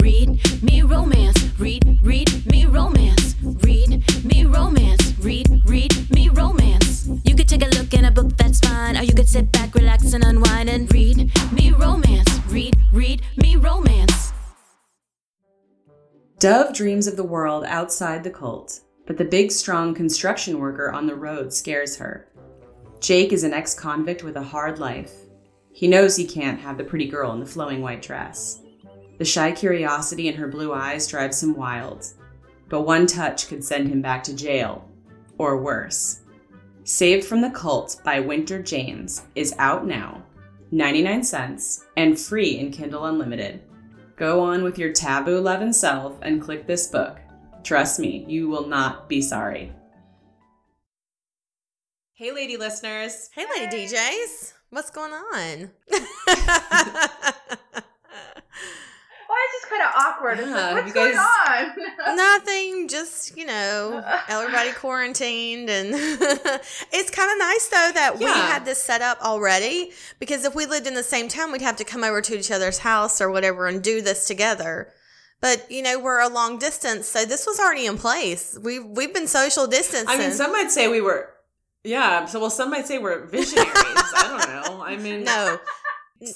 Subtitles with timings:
[0.00, 1.36] read me romance.
[1.58, 3.34] Read, read me romance.
[3.42, 5.18] Read me romance.
[5.18, 7.08] Read, read me romance.
[7.24, 8.96] You could take a look in a book, that's fine.
[8.96, 12.28] Or you could sit back, relax, and unwind and read me romance.
[12.46, 14.32] Read, read me romance.
[16.38, 21.06] Dove dreams of the world outside the cult, but the big, strong construction worker on
[21.06, 22.28] the road scares her.
[23.00, 25.12] Jake is an ex convict with a hard life.
[25.72, 28.60] He knows he can't have the pretty girl in the flowing white dress.
[29.18, 32.06] The shy curiosity in her blue eyes drives him wild,
[32.68, 34.88] but one touch could send him back to jail,
[35.38, 36.20] or worse.
[36.84, 40.22] Saved from the Cult by Winter James is out now,
[40.70, 43.62] 99 cents, and free in Kindle Unlimited.
[44.16, 47.18] Go on with your taboo loving self and click this book.
[47.64, 49.72] Trust me, you will not be sorry.
[52.14, 53.30] Hey, lady listeners.
[53.32, 54.52] Hey, lady DJs.
[54.70, 55.70] What's going on?
[59.70, 60.38] Why is this kind of awkward?
[60.38, 62.16] Yeah, like, what's going on?
[62.16, 65.68] Nothing, just, you know, everybody quarantined.
[65.68, 65.90] And
[66.92, 70.66] it's kind of nice, though, that we had this set up already because if we
[70.66, 73.30] lived in the same town, we'd have to come over to each other's house or
[73.30, 74.92] whatever and do this together.
[75.40, 78.58] But, you know, we're a long distance, so this was already in place.
[78.60, 80.08] We've, we've been social distancing.
[80.08, 81.30] I mean, some might say we were,
[81.84, 83.70] yeah, so well, some might say we're visionaries.
[83.70, 84.82] I don't know.
[84.82, 85.58] I mean, no,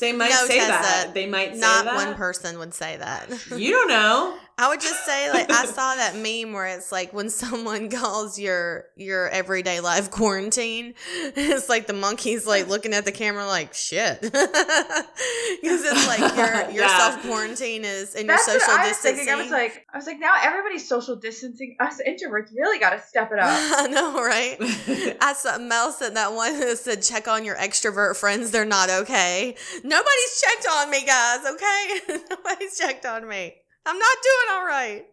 [0.01, 1.11] they might no, say Tessa, that.
[1.15, 1.95] They might say not that.
[1.95, 3.29] one person would say that.
[3.57, 4.39] You don't know.
[4.59, 8.39] I would just say like I saw that meme where it's like when someone calls
[8.39, 13.75] your your everyday life quarantine, it's like the monkey's like looking at the camera like
[13.75, 16.99] shit, because it's like your your Yeah.
[16.99, 19.27] self quarantine is and That's your social I distancing.
[19.27, 19.35] thinking.
[19.35, 21.77] I was like, I was like, now everybody's social distancing.
[21.81, 23.49] Us introverts really got to step it up.
[23.49, 24.57] I know, right?
[25.21, 28.51] I saw Mel said that one that said check on your extrovert friends.
[28.51, 29.57] They're not okay.
[29.83, 31.41] Nobody's checked on me, guys.
[31.47, 33.55] Okay, nobody's checked on me.
[33.85, 35.07] I'm not doing all right.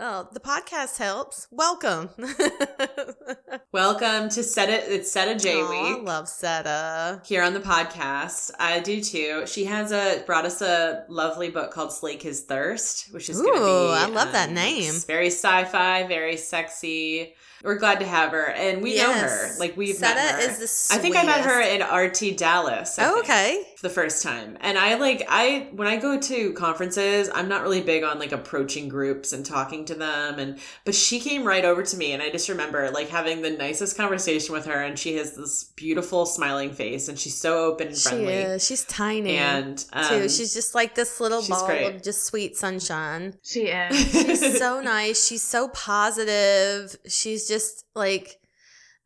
[0.00, 1.46] Oh, the podcast helps.
[1.50, 2.08] Welcome.
[3.72, 4.84] Welcome to Set It.
[4.90, 6.06] It's Setta Jay Aw, I Week.
[6.06, 7.26] love Setta.
[7.26, 8.52] here on the podcast.
[8.58, 9.44] I do too.
[9.46, 13.54] She has a brought us a lovely book called Slake His Thirst, which is going
[13.58, 13.66] to be.
[13.66, 14.94] Ooh, I love that um, name.
[14.94, 17.34] it's Very sci-fi, very sexy.
[17.64, 19.50] We're glad to have her, and we know her.
[19.58, 20.50] Like we've Setta met her.
[20.62, 21.90] is the I think I met her sweetest.
[22.24, 22.98] in RT Dallas.
[22.98, 23.64] I Oh, think, okay.
[23.76, 27.62] For the first time, and I like I when I go to conferences, I'm not
[27.62, 31.64] really big on like approaching groups and talking to them, and but she came right
[31.64, 34.98] over to me, and I just remember like having the nicest conversation with her, and
[34.98, 38.64] she has this beautiful smiling face, and she's so open and She is.
[38.66, 39.36] She's tiny.
[39.36, 40.28] And um, too.
[40.28, 41.94] She's just like this little ball great.
[41.96, 43.34] of just sweet sunshine.
[43.42, 43.96] She is.
[44.12, 45.26] She's so nice.
[45.26, 46.96] She's so positive.
[47.06, 48.38] She's just like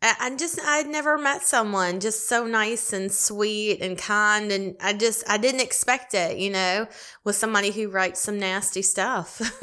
[0.04, 4.75] I- I'm just I'd never met someone just so nice and sweet and kind and
[4.80, 6.88] I just I didn't expect it, you know,
[7.25, 9.41] with somebody who writes some nasty stuff.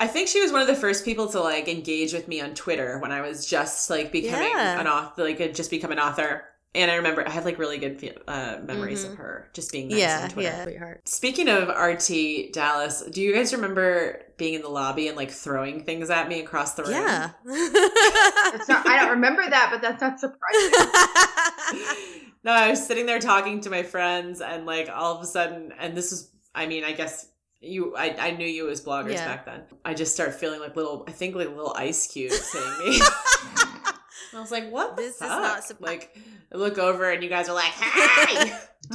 [0.00, 2.54] I think she was one of the first people to like engage with me on
[2.54, 4.80] Twitter when I was just like becoming Yeah.
[4.80, 6.44] an author, like just become an author.
[6.74, 9.10] And I remember I had like really good uh, memories Mhm.
[9.12, 10.48] of her just being nice yeah, on Twitter.
[10.48, 11.06] yeah, sweetheart.
[11.06, 15.84] Speaking of RT Dallas, do you guys remember being in the lobby and like throwing
[15.84, 16.92] things at me across the room?
[16.92, 17.30] Yeah.
[17.44, 20.70] Not, I don't remember that, but that's not surprising.
[22.44, 25.72] no, I was sitting there talking to my friends and like all of a sudden,
[25.78, 27.26] and this is, I mean, I guess
[27.60, 29.26] you, I, I knew you as bloggers Yeah.
[29.26, 29.62] back then.
[29.84, 33.00] I just start feeling like little, I think like little ice cubes hitting me.
[34.34, 34.96] I was like, what?
[34.96, 36.16] This is not supp- like.
[36.52, 38.52] I look over and you guys are like, hey,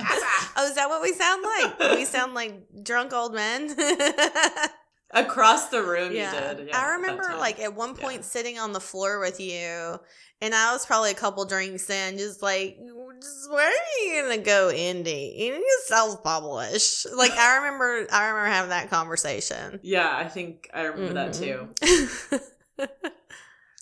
[0.57, 1.97] oh, is that what we sound like?
[1.97, 3.75] We sound like drunk old men.
[5.11, 6.51] Across the room, yeah.
[6.51, 6.67] you did.
[6.67, 8.21] Yeah, I remember like at one point Yeah.
[8.23, 9.97] sitting on the floor with you,
[10.41, 12.77] and I was probably a couple drinks in, just like,
[13.21, 15.31] just where are you gonna go, indie?
[15.31, 17.05] And You need to self publish.
[17.15, 19.79] Like I remember, I remember having that conversation.
[19.81, 21.69] Yeah, I think I remember that too.
[21.81, 23.07] Mm-hmm.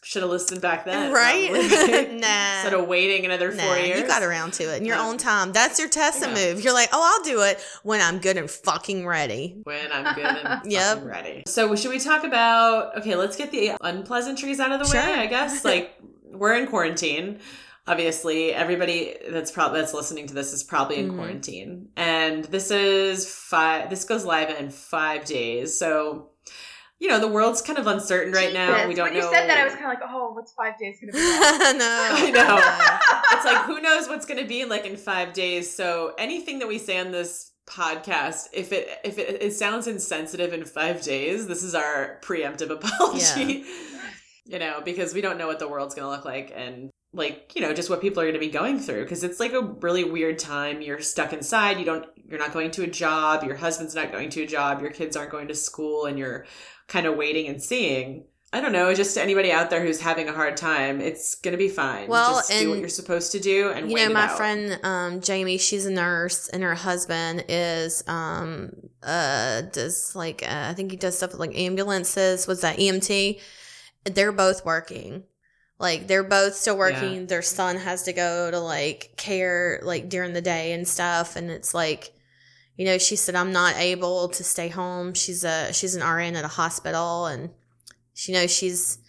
[0.07, 1.11] Should have listened back then.
[1.11, 1.51] right?
[1.51, 1.57] nah.
[2.61, 3.99] Instead of waiting another Nah, four years.
[3.99, 5.07] you got around to it in your Yeah.
[5.07, 5.51] own time.
[5.51, 6.33] That's your Tessa Yeah.
[6.53, 6.63] move.
[6.63, 9.55] You're like, oh, I'll do it when I'm good and fucking ready.
[9.63, 10.93] When I'm good and Yep.
[10.97, 11.43] fucking ready.
[11.47, 12.95] So should we talk about?
[12.99, 15.01] Okay, let's get the unpleasantries out of the Sure.
[15.01, 15.13] way.
[15.15, 15.95] I guess like
[16.31, 17.39] we're in quarantine.
[17.87, 21.15] Obviously, everybody that's probably that's listening to this is probably in Mhm.
[21.17, 23.89] quarantine, and this is five.
[23.91, 25.77] This goes live in five days.
[25.77, 26.29] So,
[26.99, 28.73] you know, the world's kind of uncertain right now.
[28.73, 28.87] Jesus.
[28.87, 29.25] We don't when know.
[29.25, 31.23] you said that, I was kind of like, oh, what's five days going to be
[31.23, 31.77] like?
[31.77, 33.35] no, I know.
[33.35, 36.67] it's like who knows what's going to be like in five days so anything that
[36.67, 41.47] we say on this podcast if it if it, it sounds insensitive in five days
[41.47, 43.63] this is our preemptive apology
[44.45, 47.53] you know because we don't know what the world's going to look like and like
[47.55, 49.61] you know just what people are going to be going through because it's like a
[49.81, 53.55] really weird time you're stuck inside you don't you're not going to a job your
[53.55, 56.45] husband's not going to a job your kids aren't going to school and you're
[56.87, 58.25] kind of waiting and seeing.
[58.53, 61.57] I don't know just anybody out there who's having a hard time it's going to
[61.57, 62.07] be fine.
[62.07, 64.37] Well, just do what you're supposed to do and you know my out.
[64.37, 68.71] friend um jamie she's a nurse and her husband is um
[69.03, 72.47] uh does like uh, i think he does stuff with like ambulances.
[72.47, 73.41] Was that emt
[74.05, 75.23] they're both working.
[75.77, 77.27] Like they're both still working.
[77.27, 81.35] Their son has to go to like care like during the day and stuff.
[81.35, 82.13] And it's like
[82.77, 85.13] you know she said i'm not able to stay home.
[85.13, 87.49] She's a she's an rn at a hospital and
[88.13, 88.99] she knows she's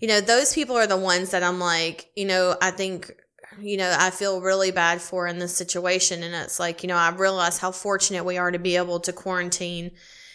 [0.00, 3.12] you know those people are the ones that i'm like you know i think
[3.60, 6.22] you know i feel really bad for in this situation.
[6.22, 9.12] And it's like you know i realize how fortunate we are to be able to
[9.12, 9.92] quarantine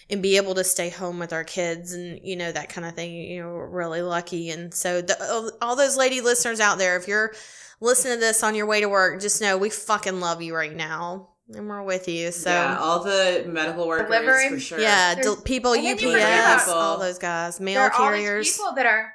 [0.09, 2.95] and be able to stay home with our kids and you know that kind of
[2.95, 3.13] thing.
[3.13, 4.49] You know we're really lucky.
[4.49, 7.33] And so the, all those lady listeners out there if you're
[7.81, 10.75] listening to this on your way to work just know we fucking love you right
[10.75, 14.49] now and we're with you so yeah all the medical workers Delivering.
[14.51, 18.45] for sure yeah, del- people UPS, you all those guys, mail there are all carriers.
[18.45, 19.13] these people that are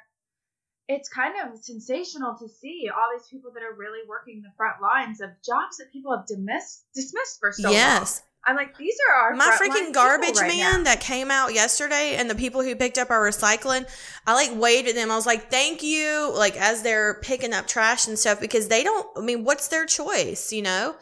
[0.87, 4.81] it's kind of sensational to see all these people that are really working the front
[4.81, 7.73] lines of jobs that people have dismissed dismissed for so long.
[7.73, 10.83] yes, I'm like, these are our my freaking garbage right man now.
[10.83, 13.89] that came out yesterday, and the people who picked up our recycling,
[14.27, 15.09] I like waved at them.
[15.09, 18.83] I was like, "Thank you," like as they're picking up trash and stuff because they
[18.83, 19.07] don't.
[19.17, 20.53] I mean, what's their choice?
[20.53, 20.95] You know,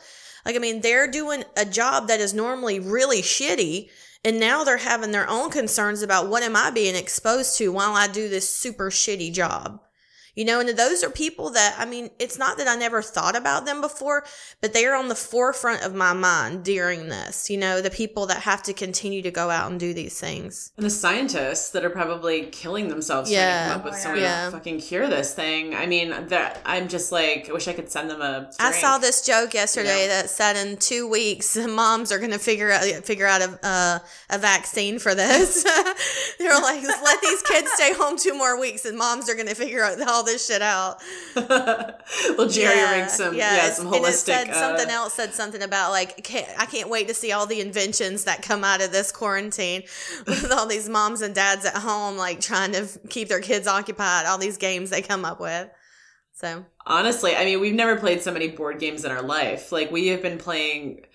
[0.45, 3.89] like I mean, they're doing a job that is normally really shitty.
[4.25, 7.93] And now they're having their own concerns about what am I being exposed to while
[7.93, 9.81] I do this super shitty job.
[10.35, 13.35] You know, and those are people that, I mean, it's not that I never thought
[13.35, 14.23] about them before,
[14.61, 17.49] but they are on the forefront of my mind during this.
[17.49, 20.71] You know, the people that have to continue to go out and do these things.
[20.77, 23.43] and the scientists that are probably killing themselves Yeah.
[23.43, 24.45] trying to come up with Oh, some way yeah.
[24.45, 25.75] to fucking cure this thing.
[25.75, 28.49] I mean, that I'm just like, I wish I could send them a.
[28.59, 28.81] I drink.
[28.83, 30.21] saw this joke yesterday Yeah.
[30.21, 33.59] that said in two weeks, the moms are going to figure out figure out a
[33.63, 33.99] uh,
[34.31, 35.63] a vaccine for this.
[36.39, 39.55] They're like, let these kids stay home two more weeks, and moms are going to
[39.55, 41.01] figure out all this shit out.
[41.35, 44.13] well, Jerry Yeah, some, yeah, it's- some holistic.
[44.13, 47.45] said uh, something else said something about like can't, I can't wait to see all
[47.45, 49.83] the inventions that come out of this quarantine
[50.27, 54.25] with all these moms and dads at home like trying to keep their kids occupied.
[54.25, 55.69] All these games they come up with.
[56.33, 59.71] So Honestly, I mean, we've never played so many board games in our life.
[59.71, 61.05] Like we have been playing,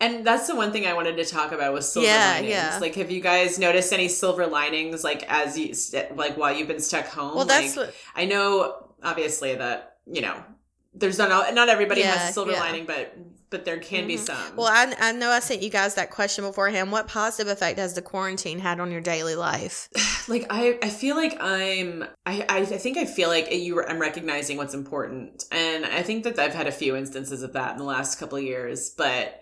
[0.00, 2.50] and that's the one thing I wanted to talk about was silver Yeah, linings.
[2.50, 2.78] yeah.
[2.80, 5.04] Like, have you guys noticed any silver linings?
[5.04, 7.36] Like as you st- like while you've been stuck home.
[7.36, 10.34] well, that's like, what I know, obviously, that you know,
[10.94, 12.60] there's not not everybody Yeah, has a silver yeah.
[12.60, 13.14] lining, but
[13.50, 14.26] but there can be Mhm.
[14.26, 14.56] some.
[14.56, 16.92] Well, I, I know I sent you guys that question beforehand.
[16.92, 19.88] What positive effect has the quarantine had on your daily life?
[20.28, 23.98] like I, I feel like I'm I, I I think I feel like you I'm
[23.98, 27.78] recognizing what's important and I think that I've had a few instances of that in
[27.78, 29.40] the last couple of years but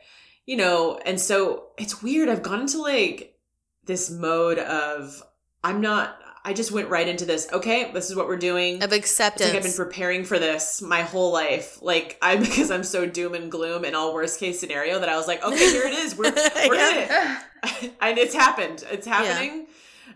[0.49, 3.37] you know and so it's weird I've gone into like
[3.85, 5.23] this mode of
[5.62, 8.93] I'm not I just went right into this okay this is what we're doing Of
[8.93, 9.50] I acceptance.
[9.50, 11.79] think I've been preparing for this my whole life.
[11.83, 15.17] Like I because I'm so doom and gloom in all worst case scenario that I
[15.17, 16.17] was like, okay, here it is.
[16.17, 16.33] We're
[16.69, 17.11] we're in it.
[18.01, 18.85] and it's happened.
[18.91, 19.67] It's happening.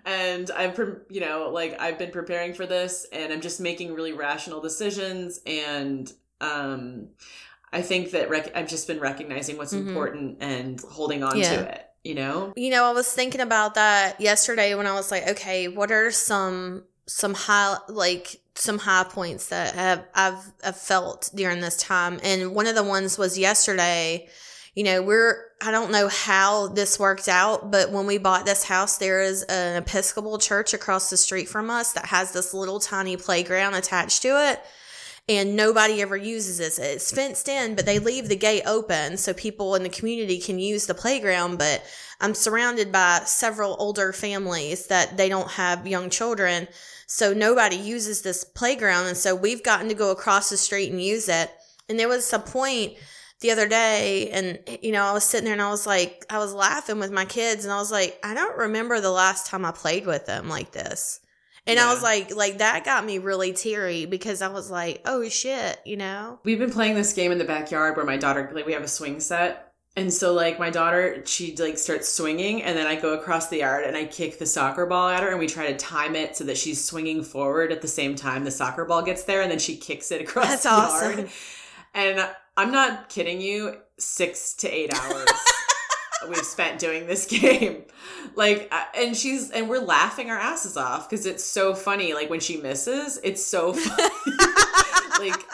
[0.06, 0.73] And I'm,
[1.11, 5.40] you know, like I've been preparing for this, and I'm just making really rational decisions.
[5.46, 7.08] And um,
[7.72, 9.88] I think that rec- I've just been recognizing what's Mhm.
[9.88, 11.56] important and holding on Yeah.
[11.56, 11.86] to it.
[12.04, 15.68] You know, You know, I was thinking about that yesterday when I was like, okay,
[15.68, 21.61] what are some some high like some high points that have I've, I've felt during
[21.61, 24.28] this time, and one of the ones was yesterday.
[24.75, 28.64] You know, we're I don't know how this worked out, but when we bought this
[28.64, 32.80] house, there is an Episcopal church across the street from us that has this little
[32.80, 34.61] tiny playground attached to it
[35.29, 36.79] and nobody ever uses this.
[36.79, 40.59] It's fenced in, but they leave the gate open so people in the community can
[40.59, 41.59] use the playground.
[41.59, 41.83] But
[42.21, 46.69] I'm surrounded by several older families that they don't have young children.
[47.07, 49.07] So nobody uses this playground.
[49.07, 51.50] And so we've gotten to go across the street and use it.
[51.88, 52.95] And there was a point
[53.41, 56.38] the other day, and you know, I was sitting there and I was like, I
[56.38, 59.64] was laughing with my kids, and I was like, I don't remember the last time
[59.64, 61.19] I played with them like this.
[61.66, 65.28] And I was like, like that got me really teary because I was like, oh
[65.28, 66.40] shit, you know?
[66.45, 68.88] we've been playing this game in the backyard where my daughter like we have a
[68.88, 73.12] swing set and so like my daughter she like starts swinging and then i go
[73.12, 75.76] across the yard and i kick the soccer ball at her and we try to
[75.76, 79.25] time it so that she's swinging forward at the same time the soccer ball gets
[79.25, 81.19] there and then she kicks it across That's the awesome.
[81.19, 81.31] yard
[81.95, 85.28] and i'm not kidding you six to eight hours
[86.29, 87.83] we've spent doing this game
[88.35, 92.31] like uh, and she's and we're laughing our asses off because it's so funny like
[92.31, 94.37] when she misses it's so funny
[95.19, 95.45] like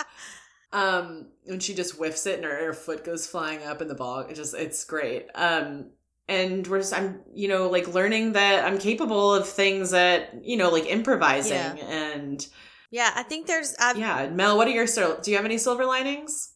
[0.73, 3.95] um when she just whiffs it and her, her foot goes flying up in the
[3.95, 5.27] ball, It just it's great.
[5.35, 5.91] Um
[6.29, 10.57] and we're just, I'm you know like learning that I'm capable of things that you
[10.59, 11.75] know like improvising Yeah.
[11.75, 12.47] and
[12.91, 13.75] yeah, I think there's.
[13.79, 14.31] I've, yeah.
[14.31, 16.55] Mel, what are your sil- do you have any silver linings?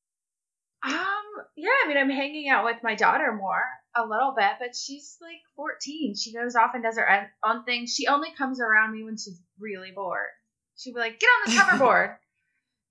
[0.83, 0.95] Um,
[1.59, 3.62] yeah, I mean, I'm hanging out with my daughter more
[3.96, 6.14] a little bit, but she's like 14.
[6.16, 7.87] She goes off and does her own- thing.
[7.87, 10.28] She only comes around me when she's really bored.
[10.76, 12.16] She'll be like, "Get on this hoverboard,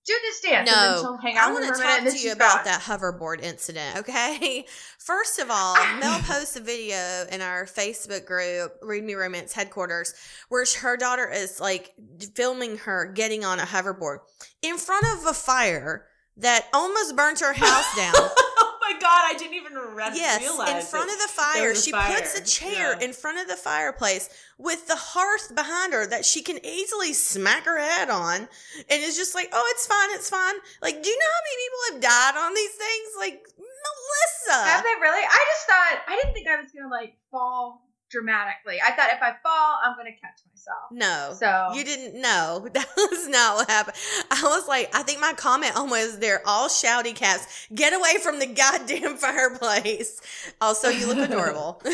[0.05, 2.11] do this dance," and then No, she'll hang I want to her for a minute,
[2.11, 2.65] talk to you about gone.
[2.65, 4.65] that hoverboard incident, okay?
[4.99, 5.97] First of all, ah.
[5.99, 10.13] Mel posts a video in our Facebook group, Read Me Romance headquarters,
[10.49, 11.93] where her daughter is like
[12.35, 14.19] filming her getting on a hoverboard
[14.61, 16.05] in front of a fire
[16.37, 18.13] that almost burnt her house down.
[18.91, 21.75] oh my god, I didn't even re- Yes, realize in front of the fire.
[21.75, 22.15] She fire.
[22.15, 23.05] puts a chair Yeah.
[23.05, 27.63] in front of the fireplace with the hearth behind her that she can easily smack
[27.65, 28.35] her head on.
[28.41, 28.47] And
[28.89, 30.55] it's just like, oh, it's fine, it's fine.
[30.81, 32.01] Like, do you know how many people have
[32.35, 33.09] died on these things?
[33.17, 34.63] Like, Melissa.
[34.69, 35.23] Have they really?
[35.23, 38.77] I just thought I didn't think I was gonna like fall dramatically.
[38.85, 40.91] I thought if I fall, I'm gonna catch myself.
[40.91, 41.33] no.
[41.37, 42.67] So You didn't know.
[42.73, 43.97] That was not what happened.
[44.29, 47.67] I was like, I think my comment almost they're all shouty cats.
[47.73, 50.21] Get away from the goddamn fireplace.
[50.59, 51.81] Also, you look adorable.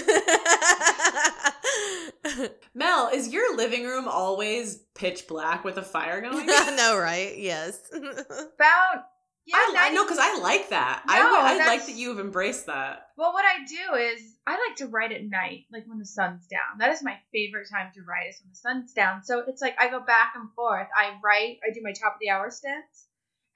[2.73, 6.47] Mel, is your living room always pitch black with a fire going?
[6.49, 7.37] I know, right?
[7.37, 7.79] Yes.
[7.93, 9.03] about
[9.45, 11.03] yeah, I, I know because I like that.
[11.07, 13.07] I No, would, I like that you have embraced that.
[13.15, 16.47] Well, what I do is I like to write at night, like when the sun's
[16.47, 16.79] down.
[16.79, 19.21] That is my favorite time to write is when the sun's down.
[19.23, 20.87] So it's like I go back and forth.
[20.95, 23.07] I write, I do my top of the hour stints,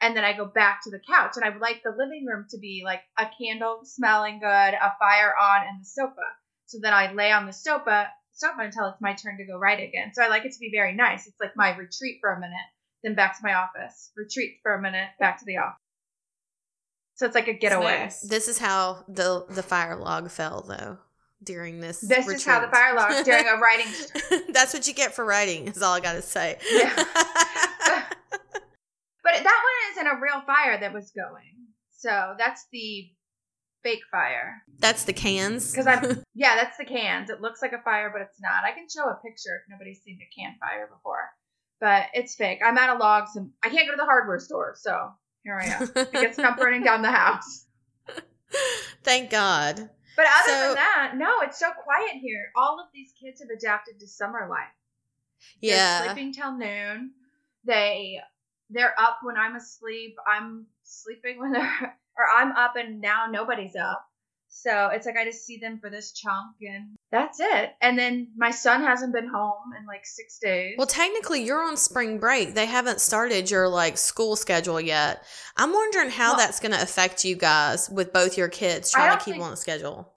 [0.02, 1.38] and then I go back to the couch.
[1.38, 4.94] And I would like the living room to be like a candle smelling good, a
[5.00, 6.28] fire on, and the sofa.
[6.66, 9.80] So then I lay on the sofa, sofa until it's my turn to go write
[9.80, 10.12] again.
[10.14, 11.26] So I like it to be very nice.
[11.26, 12.68] It's like my retreat for a minute,
[13.02, 14.12] then back to my office.
[14.18, 15.81] Retreat for a minute, back to the office.
[17.22, 18.00] So it's like a getaway.
[18.00, 18.22] nice.
[18.22, 20.98] This is how the the fire log fell, though.
[21.44, 23.86] During this, This is how the fire log during a writing
[24.54, 25.68] That's what you get for writing.
[25.68, 26.58] Is all I got to say.
[26.72, 26.96] Yeah.
[29.24, 31.68] But that one isn't a real fire that was going.
[31.92, 33.12] So that's the
[33.84, 34.64] fake fire.
[34.80, 35.72] That's the cans.
[35.72, 37.30] Because I'm, yeah, that's the cans.
[37.30, 38.66] It looks like a fire, but it's not.
[38.66, 41.30] I can show a picture if nobody's seen a can fire before.
[41.80, 42.62] But it's fake.
[42.66, 44.74] I'm out of logs and I can't go to the hardware store.
[44.76, 45.12] So
[45.44, 45.90] here I am.
[45.96, 47.66] I guess not burning down the house.
[49.04, 49.90] Thank God.
[50.18, 52.52] But other So- than that, no, it's so quiet here.
[52.56, 54.68] All of these kids have adapted to summer life.
[55.62, 56.06] They're Yeah.
[56.06, 57.12] sleeping till noon.
[57.66, 58.20] They
[58.70, 60.16] they're up when I'm asleep.
[60.28, 64.06] I'm sleeping when they're or I'm up and now nobody's up.
[64.54, 67.72] So it's like I just see them for this chunk and that's it.
[67.82, 70.76] And then my son hasn't been home in like six days.
[70.78, 72.54] Well, technically, you're on spring break.
[72.54, 75.24] They haven't started your like school schedule yet.
[75.56, 79.18] I'm wondering how Well- that's going to affect you guys with both your kids trying
[79.18, 80.14] to keep think- on a schedule.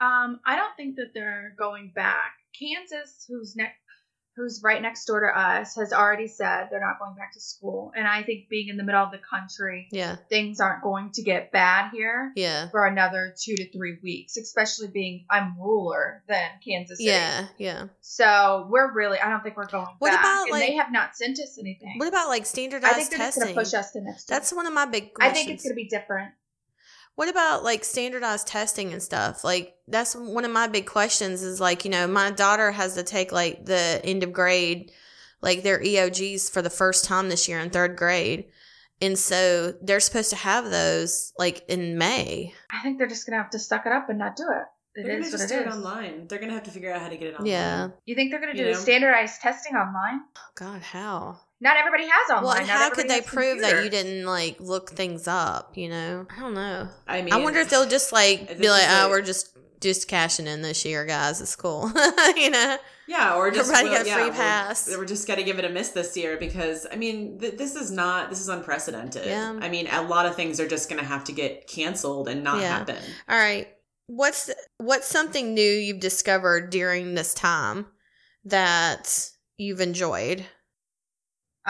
[0.00, 2.32] Um, I don't think that they're going back.
[2.58, 3.78] Kansas, who's next,
[4.38, 7.92] who's right next door to us, has already said they're not going back to school.
[7.96, 11.22] And I think being in the middle of the country, Yeah, things aren't going to
[11.22, 14.36] get bad here yeah, for another two to three weeks.
[14.36, 17.10] Especially being I'm ruler than Kansas City.
[17.10, 17.84] yeah, yeah.
[18.00, 20.20] So we're really, I don't think we're going What back.
[20.20, 21.94] about, and like- they have not sent us anything.
[21.98, 23.54] What about like standardized I think they're just testing?
[23.54, 24.30] going to push us to next.
[24.30, 24.38] year.
[24.38, 26.32] That's one of my big I think it's going to be different.
[27.18, 29.42] What about like standardized testing and stuff?
[29.42, 33.02] Like that's one of my big questions is like, you know, my daughter has to
[33.02, 34.92] take like the end of grade,
[35.42, 38.44] like their EOGs for the first time this year in third grade.
[39.02, 42.54] And so they're supposed to have those like in May.
[42.70, 44.66] I think they're just going to have to suck it up and not do it.
[44.94, 45.74] It They're gonna is just what do it it is.
[45.74, 46.26] online.
[46.28, 47.46] They're gonna have to figure out how to get it online.
[47.46, 47.88] Yeah.
[48.06, 48.78] You think they're going to You do know?
[48.78, 50.20] standardized testing online?
[50.36, 51.40] Oh God, how?
[51.60, 52.44] Not everybody has online.
[52.44, 55.76] well, and Not how could they has prove that you didn't like look things up,
[55.76, 56.26] you know?
[56.36, 56.88] I don't know.
[57.06, 60.08] I mean, I wonder if they'll just like be like, oh, like- we're just just
[60.08, 61.40] cashing in this year, guys.
[61.40, 61.92] It's cool.
[62.36, 62.76] you know?
[63.06, 64.88] Yeah, or just Everybody well, got a yeah, free we're- pass.
[64.88, 67.90] We're, just gonna give it a miss this year because I mean, th- this is
[67.90, 69.26] not this is unprecedented.
[69.26, 69.58] Yeah.
[69.60, 72.60] I mean, a lot of things are just gonna have to get canceled and not
[72.60, 72.78] Yeah.
[72.78, 72.96] happen.
[73.28, 73.68] All right.
[74.08, 77.86] What's what's something new you've discovered during this time
[78.44, 80.44] that you've enjoyed?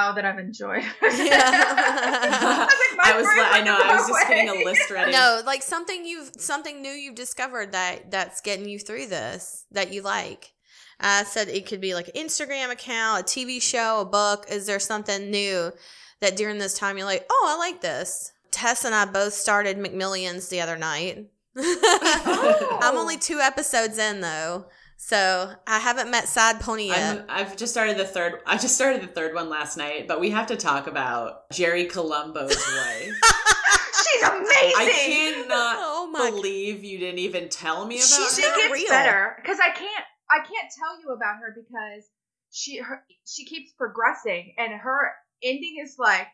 [0.00, 0.84] Oh, that I've enjoyed.
[1.02, 2.66] Yeah.
[2.66, 5.10] was like, I was, brain I know, I was wrong just getting a list ready.
[5.12, 9.92] No, like something you've something new you've discovered that that's getting you through this that
[9.92, 10.52] you like.
[11.00, 14.46] I said it could be like an Instagram account, a TV show, a book.
[14.50, 15.72] Is there something new
[16.20, 18.32] that during this time you're like, oh, I like this?
[18.50, 21.26] Tess and I both started McMillions the other night.
[21.60, 22.78] Oh.
[22.82, 24.66] I'm only two episodes in though,
[25.00, 27.24] So I haven't met Sad Pony yet.
[27.28, 28.40] I'm, I've just started the third.
[28.46, 31.86] I just started the third one last night, but we have to talk about Jerry
[31.86, 33.12] Colombo's wife.
[34.12, 34.74] She's amazing.
[34.76, 38.48] I cannot Oh my- believe you didn't even tell me about She's she her.
[38.48, 38.88] not gets real.
[38.88, 42.04] better because I can't I can't tell you about her because
[42.50, 45.12] she her, she keeps progressing and her
[45.44, 46.26] ending is like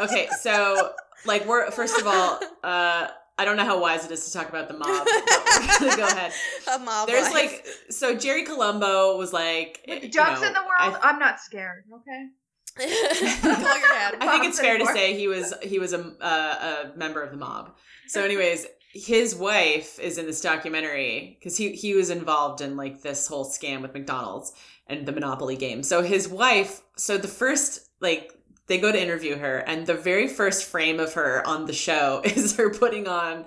[0.00, 0.90] Okay, so
[1.24, 4.48] like we're first of all, uh, I don't know how wise it is to talk
[4.48, 4.86] about the mob.
[4.86, 6.32] But we're go ahead.
[6.72, 7.34] A mob There's wife.
[7.34, 10.70] like so Jerry Colombo was like with the you know, in the world.
[10.78, 11.84] I, I, am not scared.
[11.92, 12.28] Okay.
[12.76, 13.90] Call your.
[14.20, 17.30] I think it's fair to say he was he was a uh, a member of
[17.30, 17.74] the mob.
[18.08, 23.02] So, anyways, his wife is in this documentary because he he was involved in like
[23.02, 24.52] this whole scam with McDonald's
[24.86, 25.82] and the Monopoly game.
[25.82, 28.32] So his wife, so the first like
[28.66, 32.22] they go to interview her, and the very first frame of her on the show
[32.24, 33.44] is her putting on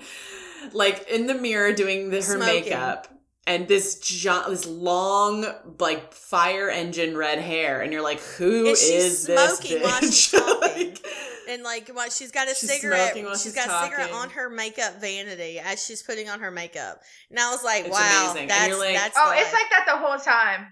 [0.74, 2.46] like in the mirror doing the, her Smoking.
[2.64, 3.08] makeup.
[3.46, 5.46] And this jo- this long
[5.80, 10.02] like fire engine red hair, and you're like, who And is she's this smoking while
[10.02, 10.62] she's bitch?
[10.62, 11.06] Like-
[11.50, 13.16] And like what she's got a She's cigarette.
[13.16, 16.52] while she's she's got a cigarette on her makeup vanity as she's putting on her
[16.52, 17.00] makeup.
[17.30, 18.42] And I was like, It's wow, amazing.
[18.42, 20.68] And that's you're like- that's Oh, the- it's like that the whole time.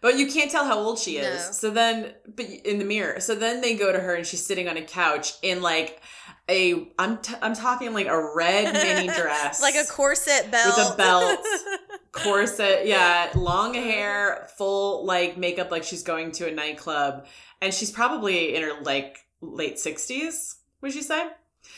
[0.00, 1.46] But you can't tell how old she is.
[1.46, 1.52] No.
[1.52, 3.20] So then, but in the mirror.
[3.20, 6.02] So then they go to her and she's sitting on a couch in like
[6.48, 10.94] a I'm t- I'm talking like a red mini dress, like a corset belt With
[10.94, 11.38] a belt.
[12.12, 13.82] corset, yeah, long oh.
[13.82, 17.26] hair, full like makeup, like she's going to a nightclub,
[17.60, 20.56] and she's probably in her like late sixties.
[20.82, 21.26] Would you say?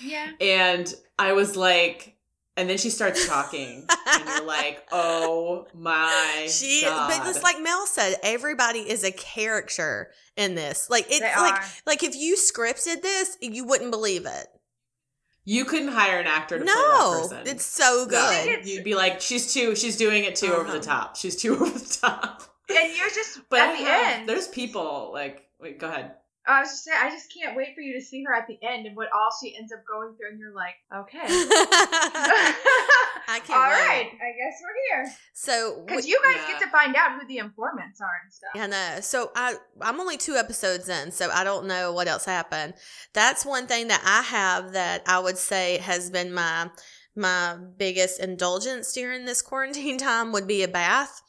[0.01, 0.31] Yeah.
[0.41, 2.15] And I was like.
[2.59, 7.61] And then she starts talking, and you're like, "Oh my she, god!" but it's like
[7.63, 10.91] Mel said, everybody is a character in this.
[10.91, 11.65] Like it's They like are.
[11.87, 14.47] like if you scripted this, you wouldn't believe it.
[15.45, 17.47] You couldn't hire an actor to play that No, person.
[17.47, 18.07] it's so No.
[18.11, 18.47] good.
[18.49, 20.75] it's- You'd be like, she's too, she's doing it too over Uh-huh.
[20.75, 21.17] the top.
[21.17, 22.43] She's too over the top.
[22.69, 24.29] And you're just But at the have- end.
[24.29, 26.17] there's people like, wait, go ahead.
[26.49, 28.59] I was just saying, I just can't wait for you to see her at the
[28.67, 31.19] end and what all she ends up going through, and you're like, okay.
[33.31, 33.87] I can't All wait.
[33.87, 36.53] right, I guess we're here So because you guys Yeah.
[36.59, 38.51] get to find out who the informants are and stuff.
[38.55, 39.01] I know.
[39.01, 42.75] So I I'm only two episodes in, so I don't know what else happened.
[43.13, 46.71] That's one thing that I have that I would say has been my
[47.15, 51.21] my biggest indulgence during this quarantine time would be a bath.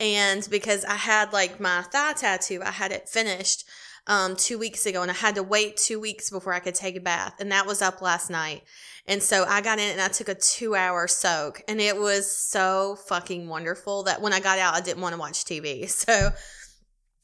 [0.00, 3.64] And because I had like my thigh tattoo, I had it finished
[4.06, 6.96] um two weeks ago and I had to wait two weeks before I could take
[6.96, 7.34] a bath.
[7.38, 8.62] And that was up last night.
[9.06, 12.30] And so I got in and I took a two hour soak and it was
[12.30, 15.88] so fucking wonderful that when I got out, I didn't want to watch TV.
[16.02, 16.30] So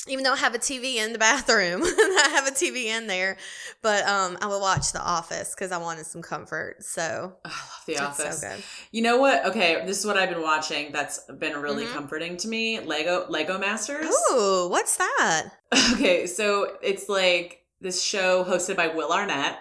[0.09, 3.37] even though I have a TV in the bathroom, I have a TV in there,
[3.83, 6.83] but um, I will watch The Office because I wanted some comfort.
[6.85, 8.41] So I love The it's Office.
[8.41, 8.63] so good.
[8.93, 9.45] You know what?
[9.47, 10.93] Okay, this is what I've been watching.
[10.93, 11.93] That's been really Mhm.
[11.93, 12.81] comforting to me.
[12.81, 14.15] Lego, Lego Masters.
[14.33, 15.51] Ooh, what's that?
[15.95, 19.59] Okay, so it's like this show hosted by Will Arnett.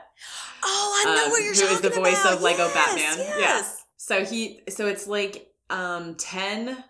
[0.63, 2.33] Oh, I know um, what you're who talking is the voice about.
[2.35, 3.25] of Lego Yes, Batman.
[3.27, 3.39] Yeah.
[3.39, 3.83] Yes.
[3.97, 6.81] So he, so it's like um ten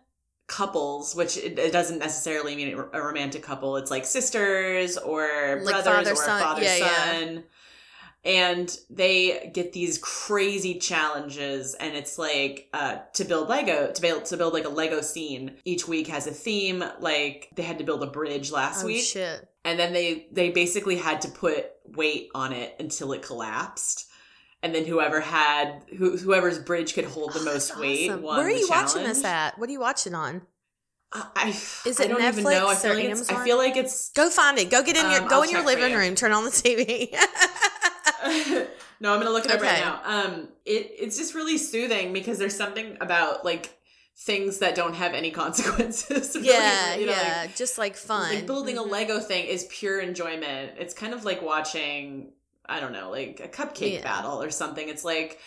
[0.47, 3.75] couples, which it, it doesn't necessarily mean a romantic couple.
[3.77, 6.41] It's like sisters or Like brothers father, or son.
[6.41, 7.11] father Yeah, yeah.
[7.11, 7.43] son.
[8.25, 14.25] And they get these crazy challenges, and it's like uh, to build Lego to build
[14.25, 15.55] to build like a Lego scene.
[15.63, 16.83] Each week has a theme.
[16.99, 19.47] Like they had to build a bridge last Oh week, shit.
[19.63, 24.06] and then they they basically had to put weight on it until it collapsed
[24.63, 28.21] and then whoever had who, whoever's bridge could hold the Oh, most weight awesome.
[28.23, 28.89] won Where are you challenge.
[28.95, 29.57] watching this at?
[29.59, 30.41] What are you watching on?
[31.13, 32.67] I, I, Is I it don't even know.
[32.67, 34.69] I Netflix feel or like it's, I feel like it's Go find it.
[34.69, 35.97] Go get in your Um, go I'll in your living you.
[35.97, 36.15] room.
[36.15, 37.11] Turn on the TV.
[38.99, 40.01] no, I'm gonna look it up right now.
[40.03, 43.77] Um, it it's just really soothing because there's something about like
[44.19, 46.35] things that don't have any consequences.
[46.35, 47.47] really, yeah, you know, like- yeah.
[47.55, 48.33] just like fun.
[48.33, 48.79] Like building Mhm.
[48.79, 50.73] a Lego thing is pure enjoyment.
[50.77, 52.33] It's kind of like watching,
[52.69, 54.03] I don't know, like a cupcake Yeah.
[54.03, 54.87] battle or something.
[54.89, 55.39] It's like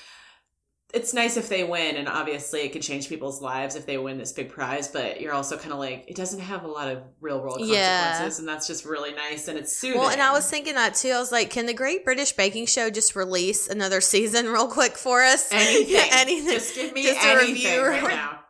[0.93, 4.19] it's nice if they win and obviously it can change people's lives if they win
[4.19, 7.05] this big prize, but you're also kind of like it doesn't have a lot of
[7.21, 8.07] real world Yeah.
[8.09, 10.01] consequences and that's just really nice and it's soothing.
[10.01, 11.11] Well, and I was thinking that too.
[11.11, 14.97] I was like, can the Great British Baking Show just release another season real quick
[14.97, 15.49] for us?
[15.53, 16.09] anything.
[16.13, 16.51] anything.
[16.51, 17.83] Just give me Just a review.
[17.87, 18.41] right now.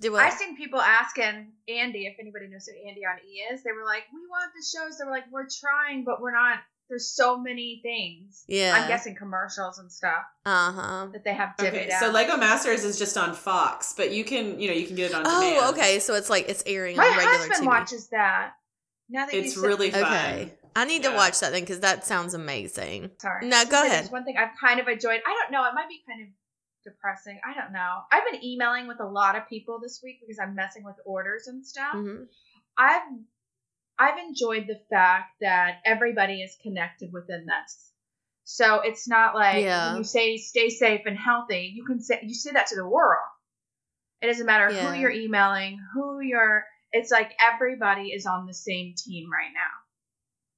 [0.00, 3.62] Do I've seen people asking Andy if anybody knows who Andy on E is.
[3.62, 6.58] They were like, "We want the shows." They were like, "We're trying, but we're not."
[6.92, 8.44] There's so many things.
[8.46, 8.74] Yeah.
[8.76, 11.06] I'm guessing commercials and stuff Uh huh.
[11.14, 12.00] that they have divvied Okay, out.
[12.00, 15.10] so Lego Masters is just on Fox, but you can, you know, you can get
[15.10, 15.56] it on demand.
[15.58, 15.98] Oh, okay.
[16.00, 17.66] So it's like it's airing My on regular husband TV.
[17.66, 18.52] watches that.
[19.08, 20.02] Now that It's you said- really fun.
[20.02, 20.52] Okay.
[20.76, 23.10] I need to watch that then because that sounds amazing.
[23.18, 23.46] Sorry.
[23.48, 24.00] No, go But ahead.
[24.04, 25.22] There's one thing I've kind of enjoyed.
[25.26, 25.64] I don't know.
[25.66, 26.28] It might be kind of
[26.84, 27.40] depressing.
[27.42, 28.00] I don't know.
[28.12, 31.46] I've been emailing with a lot of people this week because I'm messing with orders
[31.46, 31.94] and stuff.
[31.94, 32.26] Mhm.
[32.76, 33.02] I've
[33.98, 37.92] I've enjoyed the fact that everybody is connected within this.
[38.44, 39.88] So it's not like Yeah.
[39.88, 42.86] when you say stay safe and healthy, you can say you say that to the
[42.86, 43.24] world.
[44.20, 44.92] It doesn't matter Yeah.
[44.92, 49.81] who you're emailing, who you're it's like everybody is on the same team right now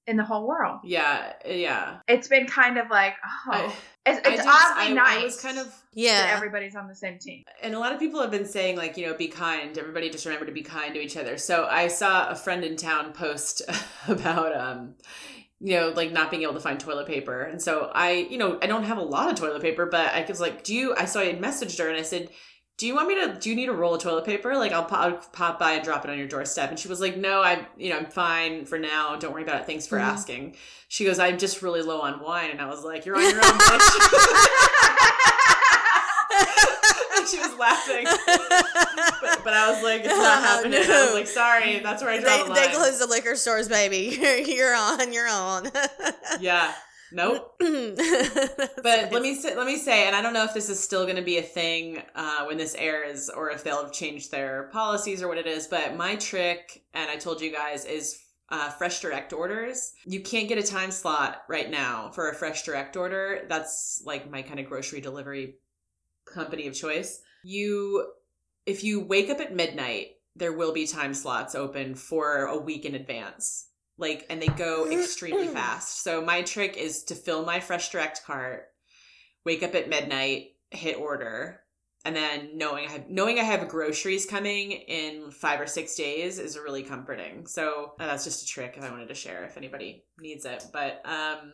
[0.07, 0.81] in the whole world.
[0.85, 1.99] Yeah, yeah.
[2.09, 3.15] It's been kind of like,
[3.47, 3.65] oh, I,
[4.07, 5.21] it's, I it's did- oddly I- nice.
[5.21, 6.33] I was kind of that Yeah.
[6.37, 7.45] everybody's on the same team.
[7.63, 10.27] and a lot of people have been saying like you know be kind everybody just
[10.27, 13.63] remember to be kind to each other so i saw a friend in town post
[14.09, 14.95] about um
[15.61, 18.59] you know like not being able to find toilet paper and so i you know
[18.61, 21.05] i don't have a lot of toilet paper but i was like do you i
[21.05, 22.29] saw i had messaged her and i said
[22.77, 24.85] do you want me to do you need a roll of toilet paper like I'll,
[24.85, 27.41] pop, I'll pop by and drop it on your doorstep and she was like no
[27.43, 30.03] i you know i'm fine for now don't worry about it thanks for Mhm.
[30.03, 30.57] asking
[30.89, 33.33] she goes i'm just really low on wine and i was like you're on your
[33.33, 33.91] own bitch
[37.17, 40.81] and she was laughing but, but I was like, it's not Oh, happening.
[40.83, 41.05] I no.
[41.07, 42.75] was like, sorry, that's where I draw they, the they line.
[42.75, 44.17] close the liquor stores, baby.
[44.21, 45.13] You're, you're on.
[45.13, 45.71] your own
[46.41, 46.73] yeah,
[47.13, 47.57] nope.
[47.61, 51.05] But let me say, let me say, and I don't know if this is still
[51.05, 54.65] going to be a thing uh, when this airs, or if they'll have changed their
[54.73, 55.67] policies or what it is.
[55.67, 59.95] But my trick, and I told you guys, is uh, fresh direct orders.
[60.05, 63.47] You can't get a time slot right now for a fresh direct order.
[63.49, 65.57] That's like my kind of grocery delivery
[66.27, 67.21] company of choice.
[67.43, 68.13] You,
[68.67, 72.85] if you wake up at midnight, there will be time slots open for a week
[72.85, 73.69] in advance.
[73.97, 76.03] Like, and they go extremely fast.
[76.03, 78.65] So my trick is to fill my fresh direct cart,
[79.45, 81.61] wake up at midnight, hit order,
[82.05, 86.39] and then knowing I have knowing I have groceries coming in five or six days
[86.39, 87.47] is really comforting.
[87.47, 90.65] So that's just a trick if I wanted to share if anybody needs it.
[90.73, 91.53] But um,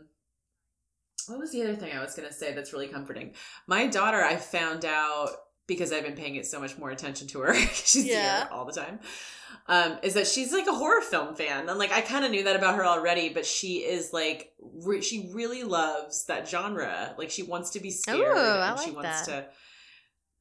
[1.29, 3.35] what was the other thing I was gonna say that's really comforting?
[3.69, 5.29] My daughter, I found out
[5.69, 7.55] because I've been paying it so much more attention to her.
[7.75, 8.39] she's Yeah.
[8.39, 8.99] here all the time.
[9.67, 12.43] Um, is that she's like a horror film fan, and like I kind of knew
[12.45, 17.15] that about her already, but she is like re- she really loves that genre.
[17.17, 19.53] Like she wants to be scared, Ooh, I and she wants that.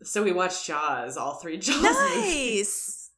[0.02, 0.06] to.
[0.06, 3.12] So we watched Jaws, all three Jaws nice.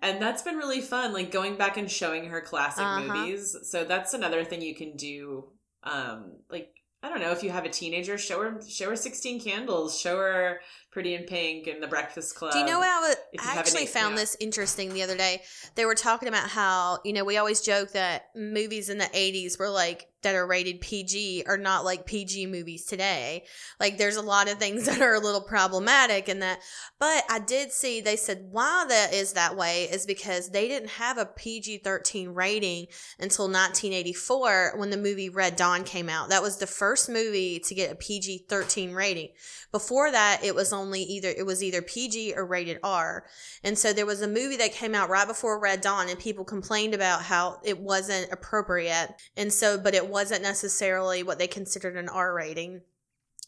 [0.00, 3.00] And that's been really fun, like going back and showing her classic Uh-huh.
[3.02, 3.56] movies.
[3.62, 5.50] So that's another thing you can do.
[5.84, 6.70] Um, like
[7.04, 10.16] I don't know if you have a teenager, show her show her Sixteen Candles, show
[10.16, 10.60] her
[10.92, 12.52] Pretty in Pink and The Breakfast Club.
[12.52, 15.40] Do you know what I, actually found this interesting the other day?
[15.74, 19.58] They were talking about how, you know, we always joke that movies in the 80s
[19.58, 23.44] were like, that are rated PG are not like PG movies today.
[23.78, 26.60] Like, there's a lot of things that are a little problematic in that.
[26.98, 30.90] But I did see, they said why that is that way is because they didn't
[30.90, 32.86] have a PG 13 rating
[33.18, 36.28] until 1984 when the movie Red Dawn came out.
[36.28, 39.30] That was the first movie to get a PG 13 rating.
[39.72, 43.24] Before that, it was only either it was either PG or rated R.
[43.64, 46.44] And so there was a movie that came out right before Red Dawn, and people
[46.44, 49.14] complained about how it wasn't appropriate.
[49.34, 52.82] And so, but it wasn't necessarily what they considered an R rating.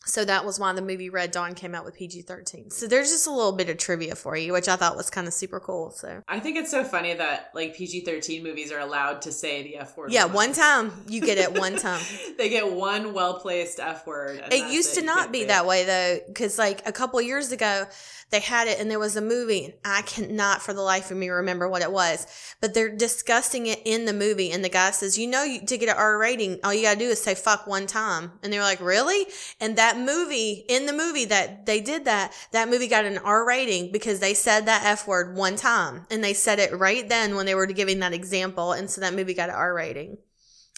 [0.07, 2.71] So that was why the movie Red Dawn came out with PG 13.
[2.71, 5.27] So there's just a little bit of trivia for you, which I thought was kind
[5.27, 5.91] of super cool.
[5.91, 9.63] So, I think it's so funny that like PG thirteen movies are allowed to say
[9.63, 10.13] the F word.
[10.13, 10.35] yeah, once.
[10.35, 12.03] one time you get it one time.
[12.39, 14.43] they get one well placed F word.
[14.51, 17.87] It used to not be that way though, because like a couple years ago,
[18.31, 19.67] they had it and there was a movie.
[19.67, 22.27] And I cannot for the life of me remember what it was,
[22.61, 24.51] but they're discussing it in the movie.
[24.51, 26.99] And the guy says, "You know, you, to get an R rating, all you gotta
[26.99, 29.27] do is say fuck one time." And they're like, "Really?"
[29.61, 33.47] And that movie, in the movie that they did that, that movie got an R
[33.47, 37.35] rating because they said that F word one time, and they said it right then
[37.35, 40.19] when they were giving that example, and so that movie got an R rating.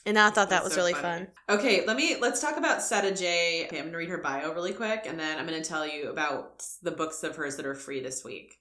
[0.05, 1.26] And I thought that That's was so really funny.
[1.48, 1.59] fun.
[1.59, 3.66] Okay, let me let's talk about Setta Jay.
[3.66, 6.62] Okay, I'm gonna read her bio really quick, and then I'm gonna tell you about
[6.83, 8.59] the books of hers that are free this week.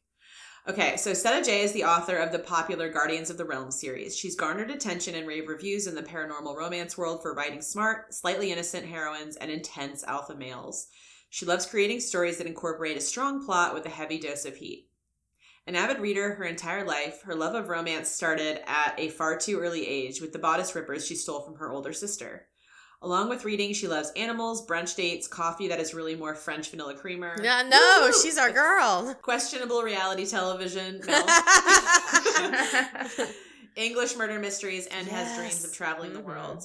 [0.68, 4.18] Okay, so Setta Jay is the author of the popular Guardians of the Realm series.
[4.18, 8.52] She's garnered attention and rave reviews in the paranormal romance world for writing smart, slightly
[8.52, 10.88] innocent heroines and intense alpha males.
[11.30, 14.90] She loves creating stories that incorporate a strong plot with a heavy dose of heat.
[15.68, 19.60] An avid reader her entire life, her love of romance started at a far too
[19.60, 22.48] early age with the bodice rippers she stole from her older sister.
[23.02, 26.96] Along with reading, she loves animals, brunch dates, coffee that is really more French vanilla
[26.96, 27.36] creamer.
[27.44, 28.14] Yeah, no, Woo!
[28.22, 29.14] she's our girl.
[29.22, 31.02] Questionable reality television.
[33.76, 36.26] English murder mysteries, and has dreams of traveling the Mhm.
[36.26, 36.64] world.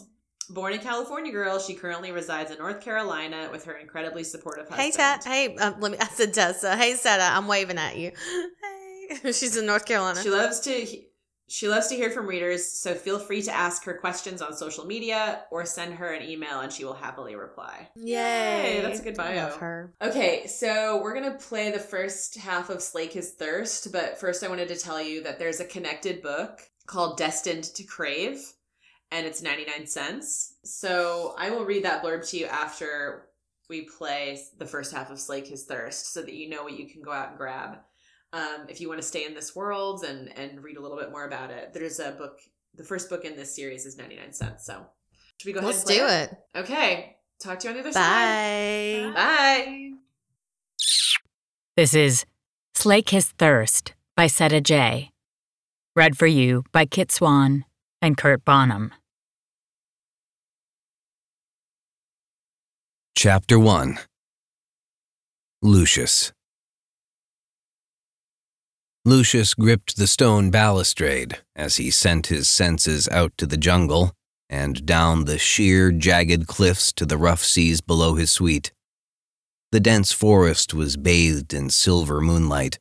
[0.48, 4.80] Born a California girl, she currently resides in North Carolina with her incredibly supportive husband.
[4.82, 5.24] Hey, Tat.
[5.24, 5.98] Hey, um, let me.
[6.00, 6.76] I said Tessa.
[6.76, 7.36] Hey, Setta.
[7.36, 8.12] I'm waving at you.
[9.22, 10.20] Hey, she's in North Carolina.
[10.22, 10.86] She loves to
[11.50, 14.86] She loves to hear from readers, so feel free to ask her questions on social
[14.86, 17.88] media or send her an email and she will happily reply.
[17.96, 18.78] Yay.
[18.82, 19.42] That's a good I bio.
[19.48, 19.92] love her.
[20.00, 24.48] Okay, so we're gonna play the first half of Slake His Thirst, but first I
[24.48, 28.40] wanted to tell you that there's a connected book called Destined to Crave,
[29.10, 30.54] and it's 99 cents.
[30.64, 33.26] So I will read that blurb to you after
[33.68, 36.86] we play the first half of Slake His Thirst so that you know what you
[36.88, 37.78] can go out and grab.
[38.32, 41.10] Um, if you want to stay in this world and, and read a little bit
[41.10, 42.38] more about it, there's a book,
[42.76, 44.66] the first book in this series is 99 cents.
[44.66, 44.86] So
[45.38, 45.68] should we go ahead?
[45.68, 46.38] Let's and do it.
[46.54, 49.14] Okay, talk to you on the other side.
[49.14, 49.20] Bye.
[49.20, 49.90] Bye.
[51.76, 52.24] This is
[52.74, 55.10] Slake His Thirst by Setta Jay.
[55.96, 57.64] Read for you by Kit Swann
[58.00, 58.92] and Curt Bonnem.
[63.16, 63.98] Chapter 1
[65.62, 66.32] Lucius
[69.04, 74.12] Lucius gripped the stone balustrade as he sent his senses out to the jungle
[74.50, 78.72] and down the sheer, jagged cliffs to the rough seas below his suite.
[79.72, 82.78] The dense forest was bathed in silver moonlight,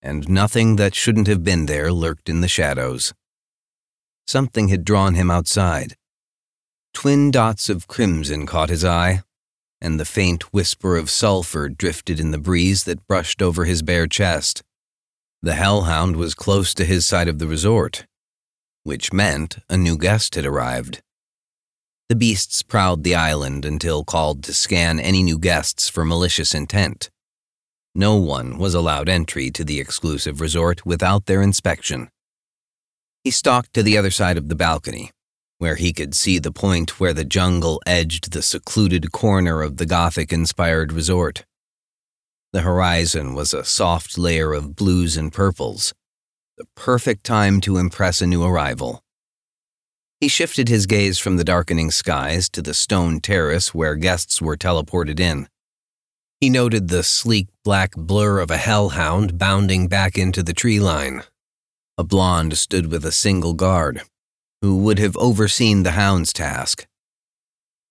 [0.00, 3.12] and nothing that shouldn't have been there lurked in the shadows.
[4.26, 5.96] Something had drawn him outside.
[6.94, 9.22] Twin dots of crimson caught his eye,
[9.80, 14.06] and the faint whisper of sulfur drifted in the breeze that brushed over his bare
[14.06, 14.62] chest.
[15.42, 18.06] The hellhound was close to his side of the resort,
[18.82, 21.00] which meant a new guest had arrived.
[22.08, 27.10] The beasts prowled the island until called to scan any new guests for malicious intent.
[27.94, 32.08] No one was allowed entry to the exclusive resort without their inspection.
[33.24, 35.10] He stalked to the other side of the balcony,
[35.58, 39.86] where he could see the point where the jungle edged the secluded corner of the
[39.86, 41.44] Gothic inspired resort.
[42.52, 45.92] The horizon was a soft layer of blues and purples,
[46.56, 49.02] the perfect time to impress a new arrival.
[50.20, 54.56] He shifted his gaze from the darkening skies to the stone terrace where guests were
[54.56, 55.48] teleported in.
[56.40, 61.22] He noted the sleek black blur of a hellhound bounding back into the tree line.
[61.98, 64.02] A blonde stood with a single guard,
[64.62, 66.86] who would have overseen the hound's task.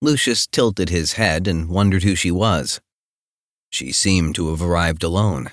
[0.02, 2.80] Lucius tilted his head and wondered who she was.
[3.70, 5.50] She seemed to have arrived alone.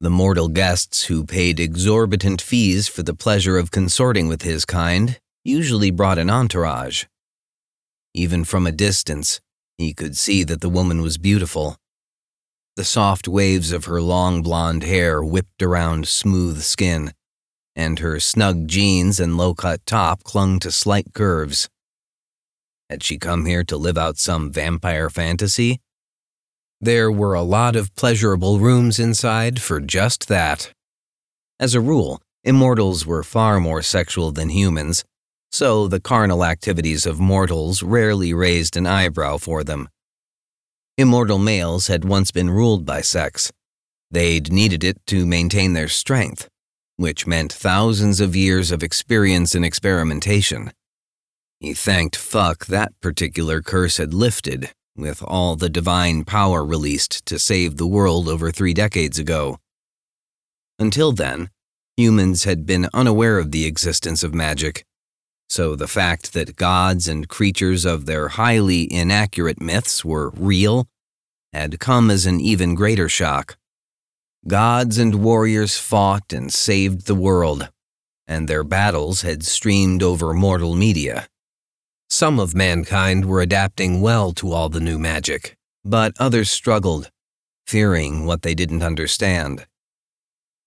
[0.00, 5.20] The mortal guests who paid exorbitant fees for the pleasure of consorting with his kind
[5.44, 7.04] usually brought an entourage.
[8.14, 9.40] Even from a distance,
[9.78, 11.76] he could see that the woman was beautiful.
[12.76, 17.12] The soft waves of her long blonde hair whipped around smooth skin,
[17.76, 21.68] and her snug jeans and low cut top clung to slight curves.
[22.88, 25.80] Had she come here to live out some vampire fantasy?
[26.82, 30.72] There were a lot of pleasurable rooms inside for just that.
[31.58, 35.04] As a rule, immortals were far more sexual than humans,
[35.52, 39.90] so the carnal activities of mortals rarely raised an eyebrow for them.
[40.96, 43.52] Immortal males had once been ruled by sex.
[44.10, 46.48] They'd needed it to maintain their strength,
[46.96, 50.72] which meant thousands of years of experience and experimentation.
[51.58, 57.38] He thanked fuck that particular curse had lifted, with all the divine power released to
[57.38, 59.58] save the world over three decades ago.
[60.78, 61.50] Until then,
[61.96, 64.84] humans had been unaware of the existence of magic,
[65.48, 70.86] so the fact that gods and creatures of their highly inaccurate myths were real
[71.52, 73.56] had come as an even greater shock.
[74.46, 77.68] Gods and warriors fought and saved the world,
[78.26, 81.28] and their battles had streamed over mortal media.
[82.12, 87.08] Some of mankind were adapting well to all the new magic, but others struggled,
[87.68, 89.66] fearing what they didn't understand.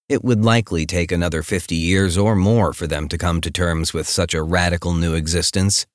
[0.07, 3.93] It would likely take another 50 years or more for them to come to terms
[3.93, 5.85] with such a radical new existence.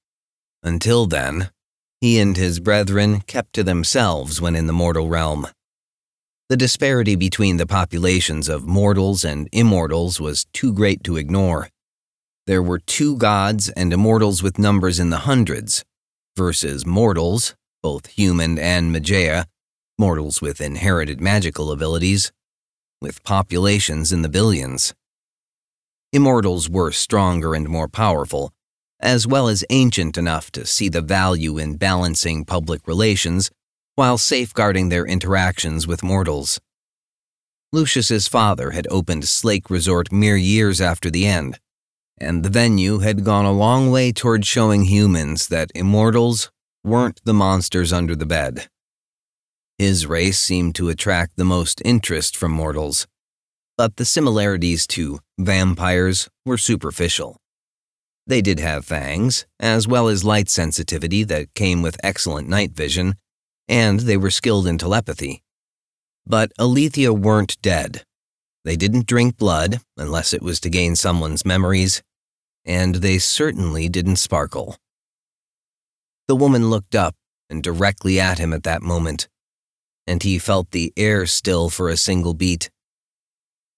[0.63, 1.51] Until then,
[2.01, 5.47] he and his brethren kept to themselves when in the mortal realm.
[6.51, 11.69] The disparity between the populations of mortals and immortals was too great to ignore.
[12.49, 15.85] There were two gods and immortals with numbers in the hundreds,
[16.35, 19.45] versus mortals, both human and Mageia,
[19.99, 22.33] mortals with inherited magical abilities,
[23.03, 24.95] with populations in the billions.
[26.11, 28.51] Immortals were stronger and more powerful,
[28.99, 33.51] as well as ancient enough to see the value in balancing public relations
[33.95, 36.59] while safeguarding their interactions with mortals.
[37.75, 41.59] Lucius's father had opened Slake Resort mere years after the end,
[42.21, 46.51] and the venue had gone a long way toward showing humans that immortals
[46.85, 48.69] weren't the monsters under the bed.
[49.79, 53.07] His race seemed to attract the most interest from mortals.
[53.79, 57.37] but the similarities to vampires were superficial.
[58.27, 63.15] They did have fangs, as well as light sensitivity that came with excellent night vision,
[63.69, 65.43] and they were skilled in telepathy.
[66.27, 68.03] But Aletheia weren't dead.
[68.65, 72.03] They didn't drink blood, unless it was to gain someone's memories,
[72.69, 74.77] and they certainly didn't sparkle.
[76.29, 77.17] The woman looked up
[77.49, 79.27] and directly at him at that moment,
[80.07, 82.71] and he felt the air still for a single beat.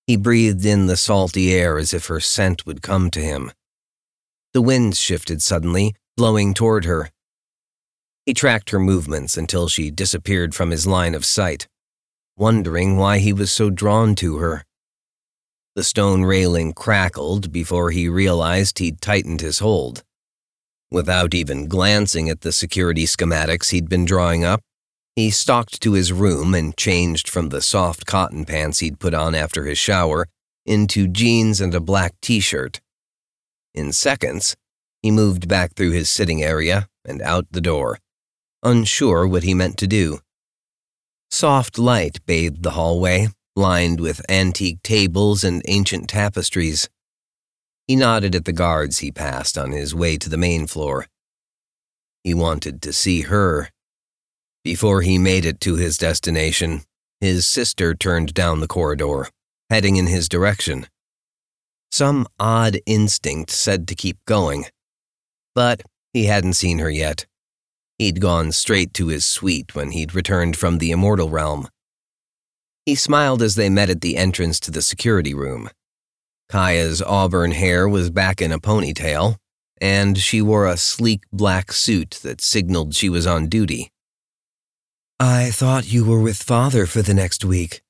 [0.09, 3.53] He breathed in the salty air as if her scent would come to him.
[4.53, 7.11] The wind shifted suddenly, blowing toward her.
[8.27, 11.69] He tracked her movements until she disappeared from his line of sight,
[12.37, 14.65] wondering why he was so drawn to her.
[15.77, 20.03] The stone railing crackled before he realized he'd tightened his hold.
[20.91, 24.61] Without even glancing at the security schematics he'd been drawing up,
[25.15, 29.35] he stalked to his room and changed from the soft cotton pants he'd put on
[29.35, 30.27] after his shower
[30.67, 32.81] into jeans and a black t shirt.
[33.75, 34.57] In seconds,
[35.03, 37.99] he moved back through his sitting area and out the door,
[38.63, 40.19] unsure what he meant to do.
[41.31, 43.29] Soft light bathed the hallway,
[43.61, 46.89] lined with antique tables and ancient tapestries.
[47.87, 51.07] He nodded at the guards he passed on his way to the main floor.
[52.25, 53.71] He wanted to see her.
[54.65, 56.83] Before he made it to his destination,
[57.21, 59.29] his sister turned down the corridor,
[59.69, 60.87] heading in his direction.
[61.91, 64.67] Some odd instinct said to keep going.
[65.55, 67.27] But he hadn't seen her yet.
[67.99, 71.69] He'd gone straight to his suite when he'd returned from the immortal realm.
[72.91, 75.71] He smiled as they met at the entrance to the security room.
[76.49, 79.37] Kaya's auburn hair was back in a ponytail,
[79.81, 83.93] and she wore a sleek black suit that signaled she was on duty.
[85.21, 87.81] I thought you were with father for the next week.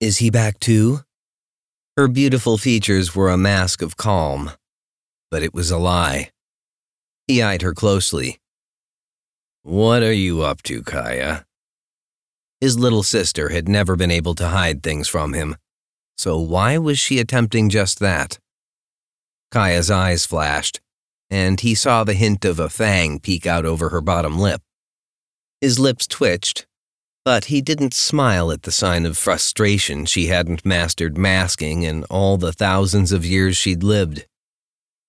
[0.00, 1.02] Is he back too?
[1.96, 4.50] Her beautiful features were a mask of calm,
[5.30, 6.32] but it was a lie.
[7.28, 8.40] He eyed her closely.
[9.62, 11.46] What are you up to, Kaya?
[12.62, 15.56] His little sister had never been able to hide things from him,
[16.16, 18.38] so why was she attempting just that?
[19.50, 20.80] Kaya's eyes flashed,
[21.28, 24.62] and he saw the hint of a fang peek out over her bottom lip.
[25.60, 26.68] His lips twitched,
[27.24, 32.36] but he didn't smile at the sign of frustration she hadn't mastered masking in all
[32.36, 34.24] the thousands of years she'd lived.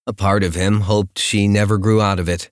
[0.08, 2.50] A part of him hoped she never grew out of it.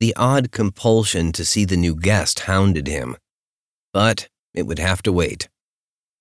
[0.00, 3.18] The odd compulsion to see the new guest hounded him,
[3.94, 5.48] but it would have to wait.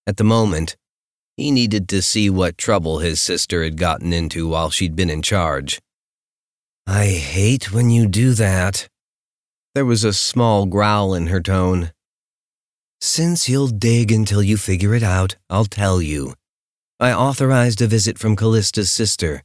[0.08, 0.78] At the moment,
[1.36, 5.24] he needed to see what trouble his sister had gotten into while she'd been in
[5.24, 5.82] charge.
[6.86, 8.88] I hate when you do that.
[9.74, 11.92] There was a small growl in her tone.
[13.02, 16.36] Since you'll dig until you figure it out, I'll tell you.
[17.00, 19.42] I authorized a visit from Callista's sister.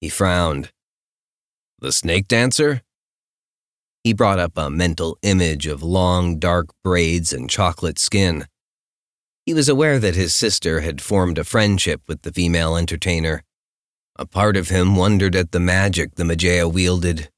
[0.00, 0.72] He frowned.
[1.78, 2.82] The snake dancer?
[4.06, 8.46] He brought up a mental image of long, dark braids and chocolate skin.
[9.44, 13.42] He was aware that his sister had formed a friendship with the female entertainer.
[14.14, 17.30] A part of him wondered at the magic the Mageia wielded.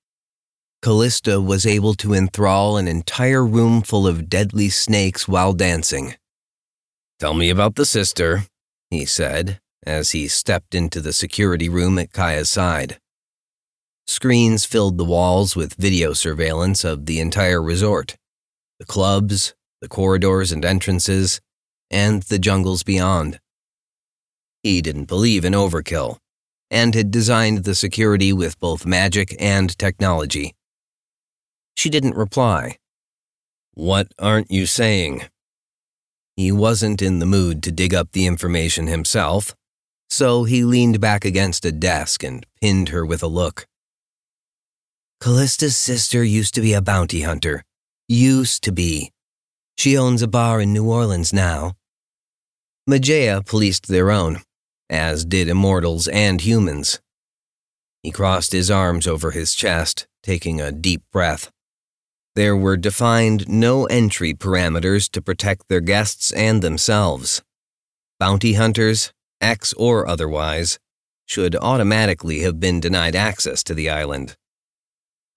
[0.82, 6.16] Callista was able to enthrall an entire room full of deadly snakes while dancing.
[7.18, 8.44] Tell me about the sister,
[8.90, 13.00] he said, as he stepped into the security room at Kaya's side.
[14.08, 18.16] Screens filled the walls with video surveillance of the entire resort
[18.80, 21.42] the clubs, the corridors and entrances,
[21.90, 23.38] and the jungles beyond.
[24.62, 26.16] He didn't believe in overkill,
[26.70, 30.54] and had designed the security with both magic and technology.
[31.76, 32.78] She didn't reply.
[33.74, 35.24] What aren't you saying?
[36.34, 39.54] He wasn't in the mood to dig up the information himself,
[40.08, 43.66] so he leaned back against a desk and pinned her with a look.
[45.20, 47.64] Callista's sister used to be a bounty hunter.
[48.06, 49.10] Used to be.
[49.76, 51.74] She owns a bar in New Orleans now.
[52.88, 54.40] Mageia policed their own,
[54.88, 57.00] as did immortals and humans.
[58.02, 61.50] He crossed his arms over his chest, taking a deep breath.
[62.36, 67.42] There were defined no entry parameters to protect their guests and themselves.
[68.20, 70.78] Bounty hunters, ex or otherwise,
[71.26, 74.36] should automatically have been denied access to the island.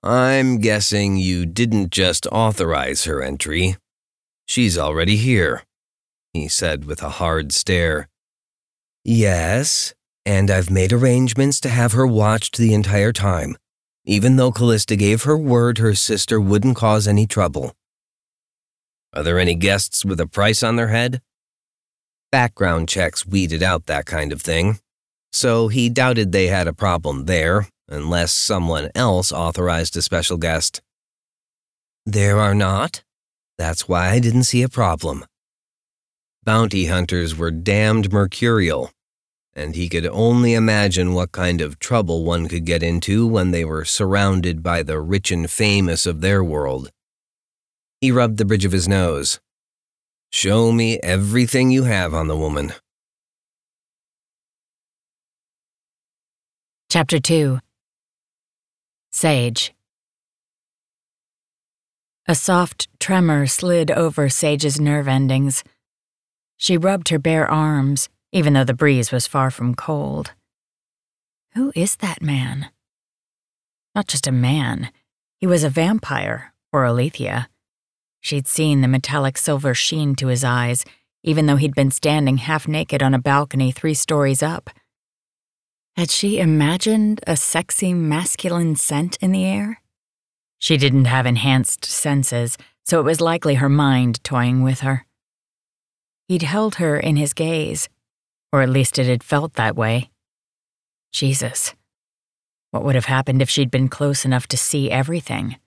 [0.03, 3.77] I'm guessing you didn't just authorize her entry.
[4.47, 5.63] She's already here
[6.33, 8.07] he said with a hard stare.
[9.03, 9.93] Yes,
[10.25, 13.57] and I've made arrangements to have her watched the entire time,
[14.05, 17.73] even though Callista gave her word her sister wouldn't cause any trouble.
[19.13, 21.21] Are there any guests with a price on their head?
[22.31, 24.79] Background checks weeded out that kind of thing,
[25.33, 30.81] so he doubted they had a problem there unless someone else authorized a special guest.
[32.05, 33.03] There are not.
[33.57, 35.25] That's why I didn't see a problem.
[36.43, 38.91] Bounty hunters were damned mercurial,
[39.53, 43.63] and he could only imagine what kind of trouble one could get into when they
[43.63, 46.89] were surrounded by the rich and famous of their world.
[47.99, 49.39] He rubbed the bridge of his nose.
[50.31, 52.73] Show me everything you have on the woman.
[56.89, 57.59] Chapter 2
[59.13, 59.73] Sage
[62.27, 65.65] A soft tremor slid over Sage's nerve endings.
[66.55, 70.31] She rubbed her bare arms, even though the breeze was far from cold.
[71.55, 72.69] Who is that man?
[73.93, 74.91] Not just a man,
[75.39, 77.49] he was a vampire, or Aletheia.
[78.21, 80.85] She'd seen the metallic silver sheen to his eyes,
[81.21, 84.69] even though he'd been standing half naked on a balcony three stories up.
[85.97, 89.81] Had she imagined a sexy masculine scent in the air?
[90.57, 95.05] She didn't have enhanced senses, so it was likely her mind toying with her.
[96.27, 97.89] He'd held her in his gaze,
[98.53, 100.09] or at least it had felt that way.
[101.11, 101.73] Jesus.
[102.71, 105.57] What would have happened if she'd been close enough to see everything?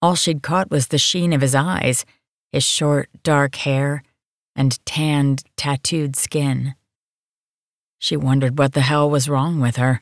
[0.00, 2.06] All she'd caught was the sheen of his eyes,
[2.52, 4.02] his short, dark hair,
[4.54, 6.74] and tanned, tattooed skin.
[7.98, 10.00] She wondered what the hell was wrong with her.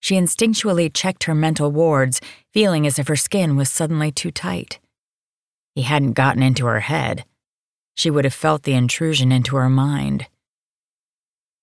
[0.00, 2.20] She instinctually checked her mental wards,
[2.52, 4.78] feeling as if her skin was suddenly too tight.
[5.74, 7.24] He hadn't gotten into her head.
[7.94, 10.26] She would have felt the intrusion into her mind.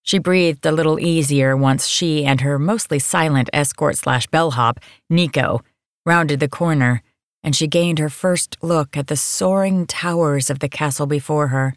[0.04, 4.80] She breathed a little easier once she and her mostly silent escort slash bellhop,
[5.10, 5.62] Nico,
[6.06, 7.04] rounded the corner,
[7.44, 11.76] and she gained her first look at the soaring towers of the castle before her.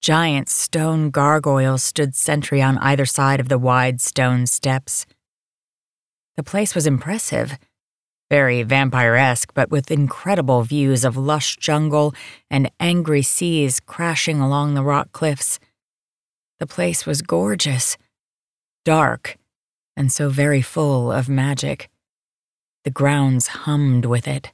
[0.00, 5.06] Giant stone gargoyles stood sentry on either side of the wide stone steps.
[6.36, 7.58] The place was impressive,
[8.30, 12.14] very vampire-esque, but with incredible views of lush jungle
[12.50, 15.58] and angry seas crashing along the rock cliffs.
[16.60, 17.96] The place was gorgeous,
[18.84, 19.36] dark,
[19.96, 21.88] and so very full of magic.
[22.84, 24.52] The grounds hummed with it.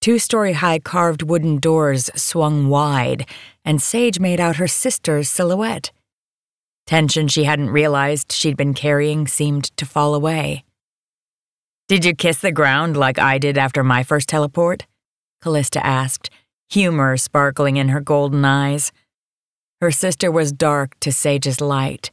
[0.00, 3.28] Two story high carved wooden doors swung wide,
[3.64, 5.90] and Sage made out her sister's silhouette.
[6.86, 10.64] Tension she hadn't realized she'd been carrying seemed to fall away.
[11.88, 14.86] Did you kiss the ground like I did after my first teleport?
[15.42, 16.30] Callista asked,
[16.70, 18.92] humor sparkling in her golden eyes.
[19.80, 22.10] Her sister was dark to Sage's light.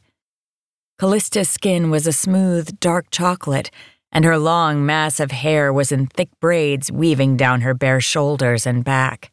[0.98, 3.70] Callista's skin was a smooth, dark chocolate,
[4.16, 8.66] and her long mass of hair was in thick braids weaving down her bare shoulders
[8.66, 9.30] and back.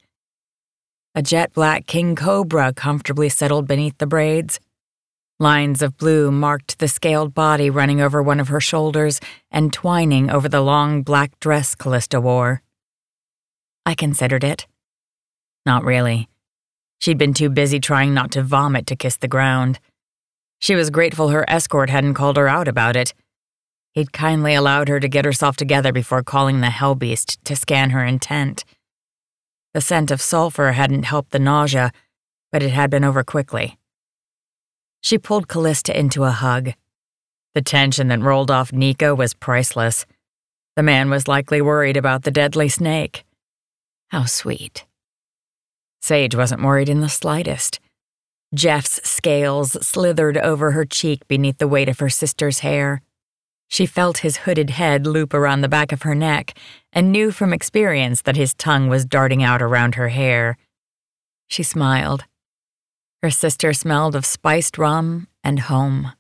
[1.16, 4.60] A jet black king cobra comfortably settled beneath the braids.
[5.40, 10.30] Lines of blue marked the scaled body running over one of her shoulders and twining
[10.30, 12.62] over the long black dress Callista wore.
[13.86, 14.68] I considered it.
[15.66, 16.28] Not really.
[17.00, 19.80] She'd been too busy trying not to vomit to kiss the ground.
[20.60, 23.14] She was grateful her escort hadn't called her out about it
[23.94, 27.92] He'd kindly allowed her to get herself together before calling the Hell Beast to scan
[27.92, 28.66] her intent.
[29.74, 31.92] The scent of sulfur hadn't helped the nausea,
[32.52, 33.78] but it had been over quickly.
[35.02, 36.74] She pulled Callista into a hug.
[37.54, 40.06] The tension that rolled off Nico was priceless.
[40.76, 43.26] The man was likely worried about the deadly snake.
[44.10, 44.86] How sweet.
[46.02, 47.80] Sage wasn't worried in the slightest.
[48.56, 53.02] Jeff's scales slithered over her cheek beneath the weight of her sister's hair.
[53.68, 56.58] She felt his hooded head loop around the back of her neck
[56.92, 60.58] and knew from experience that his tongue was darting out around her hair.
[61.48, 62.26] She smiled.
[63.24, 66.12] Her sister smelled of spiced rum and home.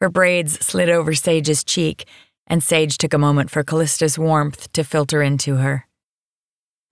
[0.00, 2.06] Her braids slid over Sage's cheek,
[2.46, 5.86] and Sage took a moment for Callista's warmth to filter into her.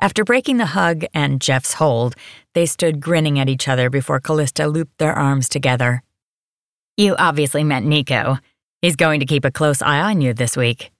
[0.00, 2.14] After breaking the hug and Jeff's hold,
[2.54, 6.02] they stood grinning at each other before Callista looped their arms together.
[6.96, 8.38] You obviously meant Nico,
[8.84, 10.92] He's going to keep a close eye on you this week.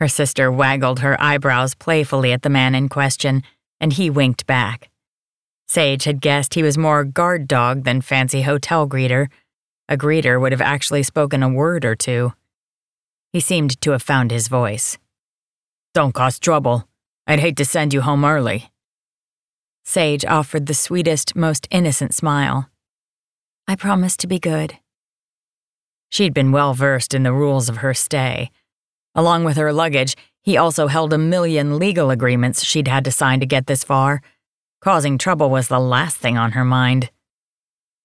[0.00, 3.42] Her sister waggled her eyebrows playfully at the man in question,
[3.80, 4.90] and he winked back.
[5.66, 9.28] Sage had guessed he was more guard dog than fancy hotel greeter.
[9.88, 12.34] A greeter would have actually spoken a word or two.
[13.32, 14.98] He seemed to have found his voice.
[15.94, 16.86] Don't cause trouble.
[17.26, 18.70] I'd hate to send you home early.
[19.86, 22.68] Sage offered the sweetest, most innocent smile.
[23.66, 24.76] I promise to be good.
[26.08, 28.50] She'd been well versed in the rules of her stay.
[29.14, 33.40] Along with her luggage, he also held a million legal agreements she'd had to sign
[33.40, 34.22] to get this far
[34.80, 37.10] Causing trouble was the last thing on her mind.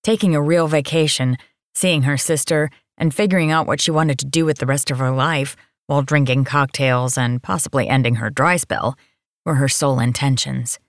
[0.04, 1.38] Taking a real vacation,
[1.76, 4.98] seeing her sister, and figuring out what she wanted to do with the rest of
[4.98, 8.98] her life while drinking cocktails and possibly ending her dry spell
[9.46, 10.80] were her sole intentions.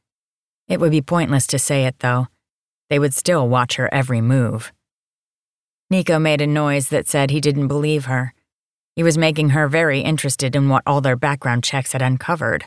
[0.69, 2.29] It would be pointless to say it, though.
[2.89, 4.73] They would still watch her every move.
[5.93, 8.33] Nico made a noise that said he didn't believe her.
[8.97, 12.65] He was making her very interested in what all their background checks had uncovered.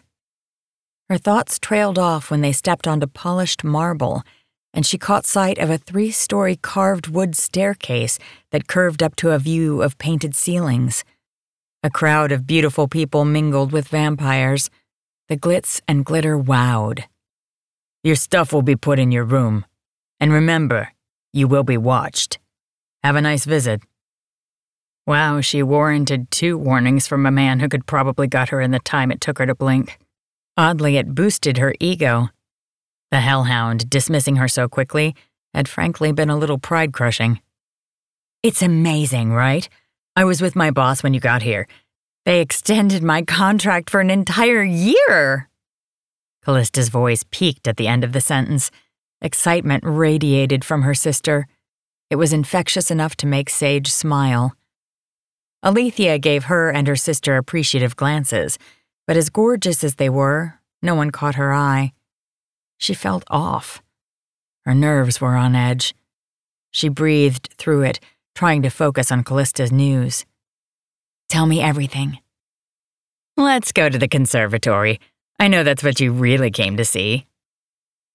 [1.09, 4.21] Her thoughts trailed off when they stepped onto polished marble,
[4.75, 8.19] and she caught sight of a three story carved wood staircase
[8.51, 11.03] that curved up to a view of painted ceilings.
[11.81, 14.69] A crowd of beautiful people mingled with vampires.
[15.29, 17.05] The glitz and glitter wowed.
[18.03, 19.65] Your stuff will be put in your room.
[20.19, 20.93] And remember,
[21.33, 22.37] you will be watched.
[23.05, 23.83] Have a nice visit.
[25.05, 28.79] Wow, she warranted two warnings from a man who could probably got her in the
[28.79, 29.99] time it took her to blink.
[30.57, 32.29] Oddly, it boosted her ego.
[33.11, 35.15] The hellhound, dismissing her so quickly,
[35.53, 37.41] had frankly been a little pride crushing.
[38.41, 39.69] It's amazing, right?
[40.15, 41.67] I was with my boss when you got here.
[42.25, 45.47] They extended my contract for an entire year.
[46.43, 48.71] Callista's voice peaked at the end of the sentence.
[49.21, 51.45] Excitement radiated from her sister.
[52.09, 54.55] It was infectious enough to make Sage smile.
[55.63, 58.59] Aletheia gave her and her sister appreciative glances,
[59.07, 61.93] but as gorgeous as they were, no one caught her eye.
[62.77, 63.81] She felt off.
[64.65, 65.95] Her nerves were on edge.
[66.71, 67.99] She breathed through it,
[68.35, 70.25] trying to focus on Callista's news.
[71.29, 72.19] Tell me everything.
[73.37, 74.99] Let's go to the conservatory.
[75.39, 77.25] I know that's what you really came to see.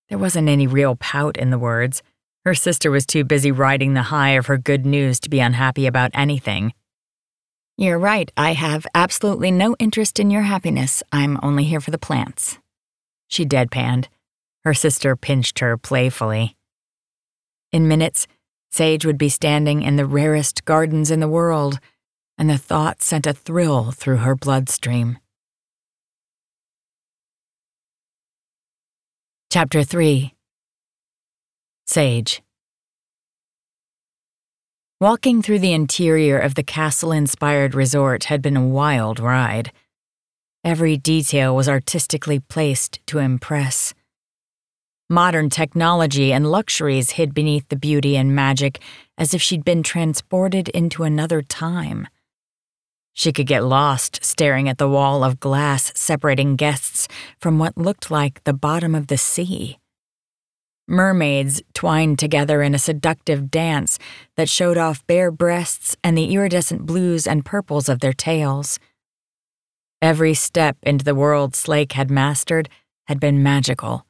[0.08, 2.02] There wasn't any real pout in the words.
[2.44, 5.86] Her sister was too busy riding the high of her good news to be unhappy
[5.86, 6.72] about anything.
[7.76, 11.02] You're right, I have absolutely no interest in your happiness.
[11.12, 12.58] I'm only here for the plants.
[13.28, 14.08] She deadpanned.
[14.64, 16.56] Her sister pinched her playfully.
[17.72, 18.26] In minutes,
[18.70, 21.78] Sage would be standing in the rarest gardens in the world,
[22.38, 25.18] and the thought sent a thrill through her bloodstream.
[29.50, 30.34] Chapter 3
[31.92, 32.40] Sage
[35.00, 39.72] Walking through the interior of the castle inspired resort had been a wild ride.
[40.62, 43.92] Every detail was artistically placed to impress.
[45.08, 48.80] Modern technology and luxuries hid beneath the beauty and magic
[49.18, 52.06] as if she'd been transported into another time.
[53.14, 57.08] She could get lost staring at the wall of glass separating guests
[57.40, 59.80] from what looked like the bottom of the sea.
[60.90, 63.96] Mermaids twined together in a seductive dance
[64.36, 68.80] that showed off bare breasts and the iridescent blues and purples of their tails.
[70.02, 72.68] Every step into the world Slake had mastered
[73.06, 74.04] had been magical,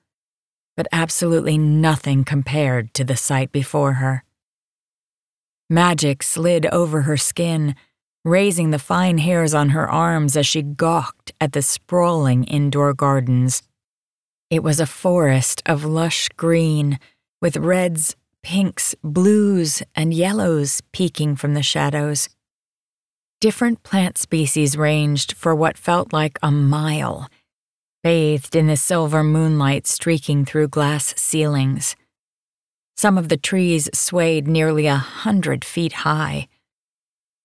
[0.74, 4.24] but absolutely nothing compared to the sight before her.
[5.68, 7.76] Magic slid over her skin,
[8.24, 13.62] raising the fine hairs on her arms as she gawked at the sprawling indoor gardens.
[14.50, 16.98] It was a forest of lush green,
[17.40, 22.28] with reds, pinks, blues, and yellows peeking from the shadows.
[23.40, 27.28] Different plant species ranged for what felt like a mile,
[28.02, 31.94] bathed in the silver moonlight streaking through glass ceilings.
[32.96, 36.48] Some of the trees swayed nearly a hundred feet high.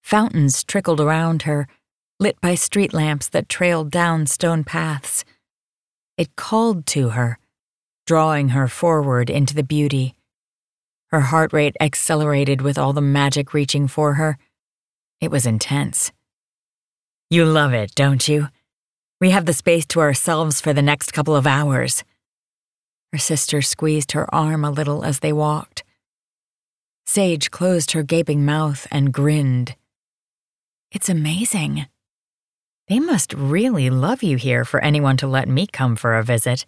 [0.01, 1.67] Fountains trickled around her,
[2.19, 5.23] lit by street lamps that trailed down stone paths.
[6.17, 7.37] It called to her,
[8.05, 10.15] drawing her forward into the beauty.
[11.11, 14.37] Her heart rate accelerated with all the magic reaching for her.
[15.19, 16.11] It was intense.
[17.29, 18.47] You love it, don't you?
[19.19, 22.03] We have the space to ourselves for the next couple of hours.
[23.11, 25.83] Her sister squeezed her arm a little as they walked.
[27.05, 29.75] Sage closed her gaping mouth and grinned.
[30.91, 31.87] It's amazing.
[32.87, 36.65] They must really love you here for anyone to let me come for a visit.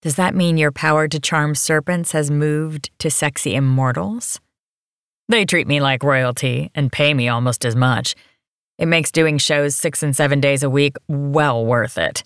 [0.00, 4.40] Does that mean your power to charm serpents has moved to sexy immortals?
[5.28, 8.14] They treat me like royalty and pay me almost as much.
[8.78, 12.22] It makes doing shows six and seven days a week well worth it.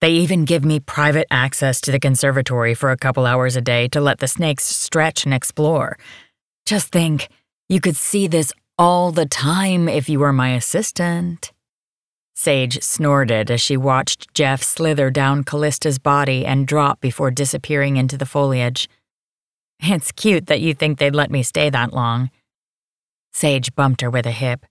[0.00, 3.88] They even give me private access to the conservatory for a couple hours a day
[3.88, 5.98] to let the snakes stretch and explore.
[6.64, 7.28] Just think,
[7.68, 11.52] you could see this all the time if you were my assistant.
[12.38, 18.16] Sage snorted as she watched Jeff slither down Callista's body and drop before disappearing into
[18.16, 18.88] the foliage.
[19.80, 22.30] It's cute that you think they'd let me stay that long.
[23.32, 24.66] Sage bumped her with a hip.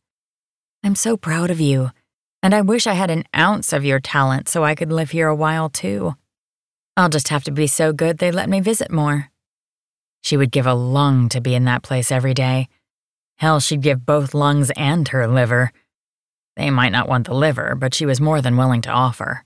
[0.82, 1.92] I'm so proud of you,
[2.42, 5.28] and I wish I had an ounce of your talent so I could live here
[5.28, 6.16] a while too.
[6.96, 9.30] I'll just have to be so good they let me visit more.
[10.24, 12.70] She would give a lung to be in that place every day.
[13.40, 15.74] Hell, she'd give both lungs and her liver.
[16.58, 19.46] They might not want the liver, but she was more than willing to offer.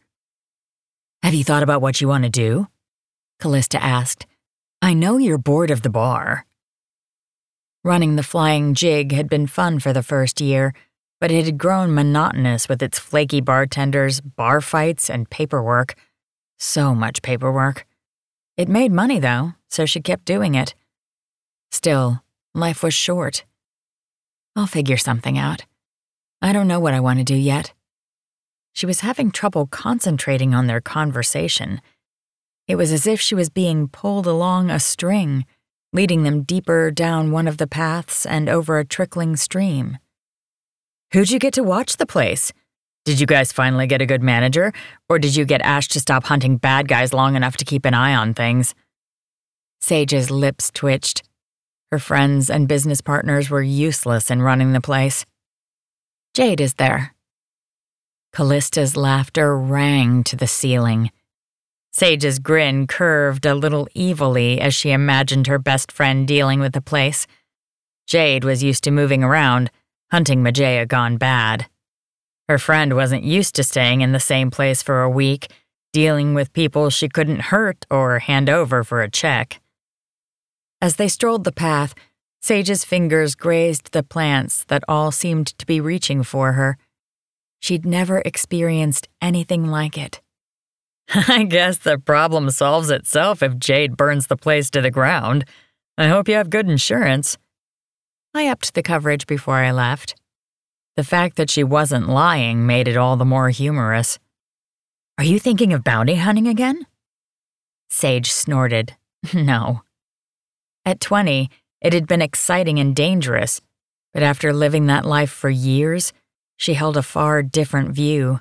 [1.22, 2.68] Have you thought about what you want to do?
[3.40, 4.26] Callista asked.
[4.82, 6.46] I know you're bored of the bar.
[7.84, 10.74] Running the flying jig had been fun for the first year,
[11.20, 15.96] but it had grown monotonous with its flaky bartenders, bar fights, and paperwork.
[16.60, 17.86] So much paperwork.
[18.56, 20.76] It made money, though, so she kept doing it.
[21.72, 23.44] Still, life was short.
[24.56, 25.66] I'll figure something out.
[26.42, 27.74] I don't know what I want to do yet.
[28.74, 31.82] She was having trouble concentrating on their conversation.
[32.68, 35.46] It was as if she was being pulled along a string,
[35.94, 39.98] leading them deeper down one of the paths and over a trickling stream.
[41.14, 42.54] Who'd you get to watch the place?
[43.04, 44.72] Did you guys finally get a good manager,
[45.10, 47.94] or did you get Ash to stop hunting bad guys long enough to keep an
[47.94, 48.74] eye on things?
[49.82, 51.24] Sage's lips twitched.
[51.92, 55.26] Her friends and business partners were useless in running the place.
[56.34, 57.14] Jade is there.
[58.32, 61.12] Callista's laughter rang to the ceiling.
[61.92, 66.82] Sage's grin curved a little evilly as she imagined her best friend dealing with the
[66.82, 67.28] place.
[68.08, 69.72] Jade was used to moving around,
[70.10, 71.68] hunting Mageia gone bad.
[72.48, 75.52] Her friend wasn't used to staying in the same place for a week,
[75.92, 79.60] dealing with people she couldn't hurt or hand over for a check.
[80.82, 81.94] As they strolled the path,
[82.42, 86.78] Sage's fingers grazed the plants that all seemed to be reaching for her.
[87.60, 90.22] She'd never experienced anything like it.
[91.14, 95.46] I guess the problem solves itself if Jade burns the place to the ground.
[96.00, 97.38] I hope you have good insurance.
[98.34, 100.16] I upped the coverage before I left.
[100.96, 104.18] The fact that she wasn't lying made it all the more humorous.
[105.18, 106.88] Are you thinking of bounty hunting again?
[107.90, 108.96] Sage snorted.
[109.36, 109.84] No.
[110.84, 111.52] At 20,
[111.82, 113.60] it had been exciting and dangerous,
[114.14, 116.14] but after living that life for years,
[116.58, 118.40] she held a far different view.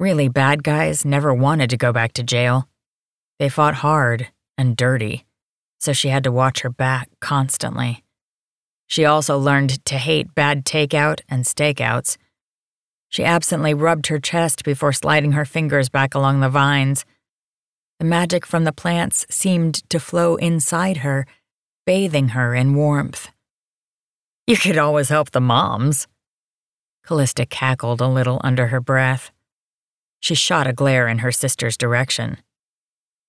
[0.00, 2.68] Really bad guys never wanted to go back to jail.
[3.38, 4.28] They fought hard
[4.58, 5.24] and dirty,
[5.78, 8.02] so she had to watch her back constantly.
[8.86, 12.16] She also learned to hate bad takeout and stakeouts.
[13.08, 17.04] She absently rubbed her chest before sliding her fingers back along the vines.
[18.00, 21.26] The magic from the plants seemed to flow inside her,
[21.86, 23.30] bathing her in warmth.
[24.46, 26.06] You could always help the moms.
[27.06, 29.30] Callista cackled a little under her breath.
[30.20, 32.38] She shot a glare in her sister's direction.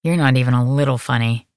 [0.03, 1.47] You're not even a little funny.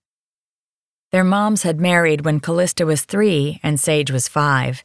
[1.12, 4.84] Their moms had married when Callista was three and Sage was five.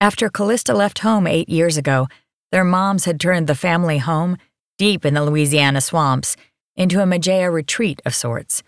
[0.00, 2.08] After Callista left home eight years ago,
[2.52, 4.36] their moms had turned the family home,
[4.78, 6.36] deep in the Louisiana swamps,
[6.76, 8.62] into a Mageia retreat of sorts.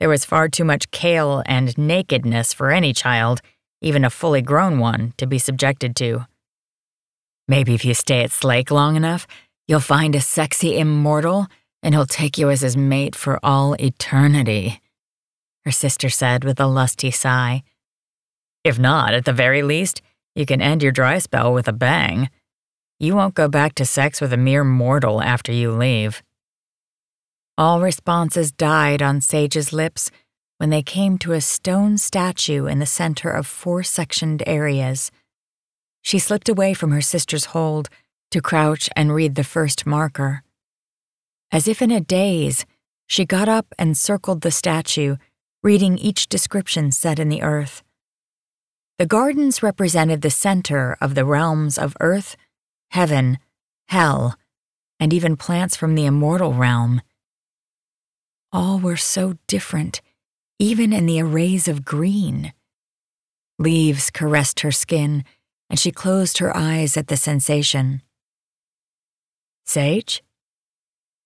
[0.00, 3.40] There was far too much kale and nakedness for any child,
[3.80, 6.26] even a fully grown one, to be subjected to.
[7.48, 9.26] Maybe if you stay at Slake long enough,
[9.68, 11.46] you'll find a sexy immortal
[11.82, 14.80] and he'll take you as his mate for all eternity
[15.66, 17.64] her sister said with a lusty sigh.
[18.62, 20.00] If not, at the very least,
[20.36, 22.30] you can end your dry spell with a bang.
[23.00, 26.22] You won't go back to sex with a mere mortal after you leave.
[27.58, 30.10] All responses died on Sage's lips
[30.58, 35.10] when they came to a stone statue in the center of four sectioned areas.
[36.02, 37.88] She slipped away from her sister's hold
[38.30, 40.42] to crouch and read the first marker.
[41.50, 42.66] As if in a daze,
[43.06, 45.16] she got up and circled the statue
[45.62, 47.82] reading each description set in the earth.
[48.98, 52.36] The gardens represented the center of the realms of earth,
[52.90, 53.38] heaven,
[53.88, 54.36] hell,
[55.00, 57.00] and even plants from the immortal realm.
[58.52, 60.00] All were so different,
[60.58, 62.52] even in the arrays of green.
[63.58, 65.24] Leaves caressed her skin,
[65.68, 68.02] and she closed her eyes at the sensation.
[69.64, 70.22] Sage?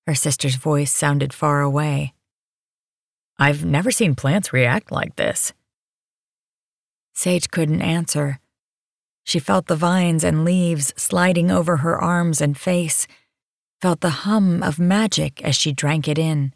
[0.06, 2.14] Her sister's voice sounded far away.
[3.38, 5.52] I've never seen plants react like this.
[7.14, 8.38] Sage couldn't answer.
[9.24, 13.06] She felt the vines and leaves sliding over her arms and face,
[13.80, 16.54] felt the hum of magic as she drank it in.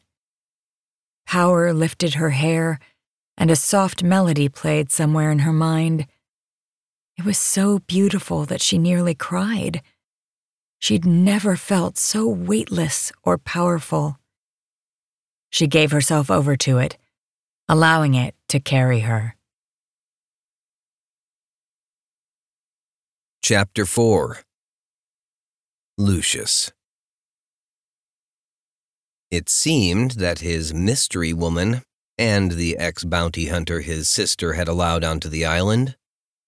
[1.26, 2.78] Power lifted her hair,
[3.36, 6.06] and a soft melody played somewhere in her mind.
[7.16, 9.82] It was so beautiful that she nearly cried.
[10.78, 14.18] She'd never felt so weightless or powerful.
[15.50, 16.98] She gave herself over to it,
[17.68, 19.36] allowing it to carry her.
[23.42, 24.38] Chapter 4
[25.96, 26.72] Lucius
[29.34, 31.82] It seemed that his mystery woman
[32.16, 35.96] and the ex bounty hunter his sister had allowed onto the island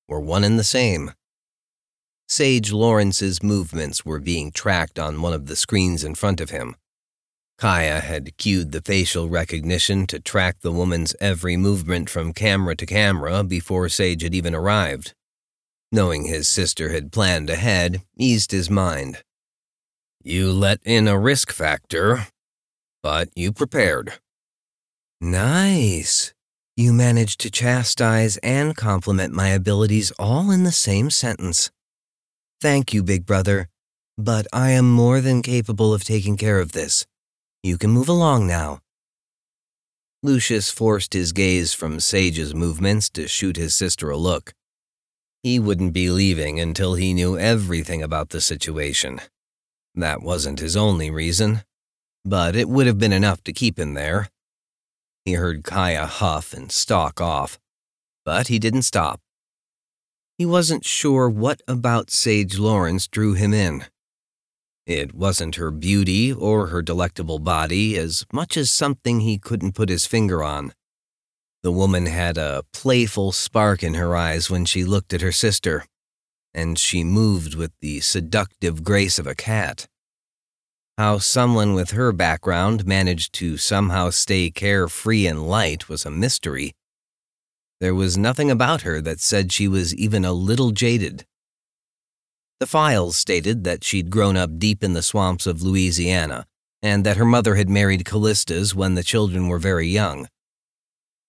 [0.06, 1.10] were one and the same.
[2.28, 6.76] Sage Lawrence's movements were being tracked on one of the screens in front of him.
[7.58, 12.86] Kaya had cued the facial recognition to track the woman's every movement from camera to
[12.86, 15.12] camera before Sage had even arrived.
[15.90, 19.24] Knowing his sister had planned ahead eased his mind.
[20.22, 22.28] You let in a risk factor,
[23.06, 24.14] but you prepared.
[25.20, 26.34] Nice.
[26.76, 31.70] You managed to chastise and compliment my abilities all in the same sentence.
[32.60, 33.68] Thank you, Big Brother,
[34.18, 37.06] but I am more than capable of taking care of this.
[37.62, 38.80] You can move along now.
[40.24, 44.52] Lucius forced his gaze from Sage's movements to shoot his sister a look.
[45.44, 49.20] He wouldn't be leaving until he knew everything about the situation.
[49.94, 51.62] That wasn't his only reason,
[52.26, 54.28] but it would have been enough to keep him there.
[55.24, 57.58] He heard Kaya huff and stalk off,
[58.24, 59.20] but he didn't stop.
[60.36, 63.86] He wasn't sure what about Sage Lawrence drew him in.
[64.86, 69.88] It wasn't her beauty or her delectable body as much as something he couldn't put
[69.88, 70.72] his finger on.
[71.62, 75.84] The woman had a playful spark in her eyes when she looked at her sister,
[76.54, 79.88] and she moved with the seductive grace of a cat.
[80.98, 86.72] How someone with her background managed to somehow stay carefree and light was a mystery.
[87.80, 91.26] There was nothing about her that said she was even a little jaded.
[92.60, 96.46] The files stated that she'd grown up deep in the swamps of Louisiana,
[96.82, 100.28] and that her mother had married Callistas when the children were very young.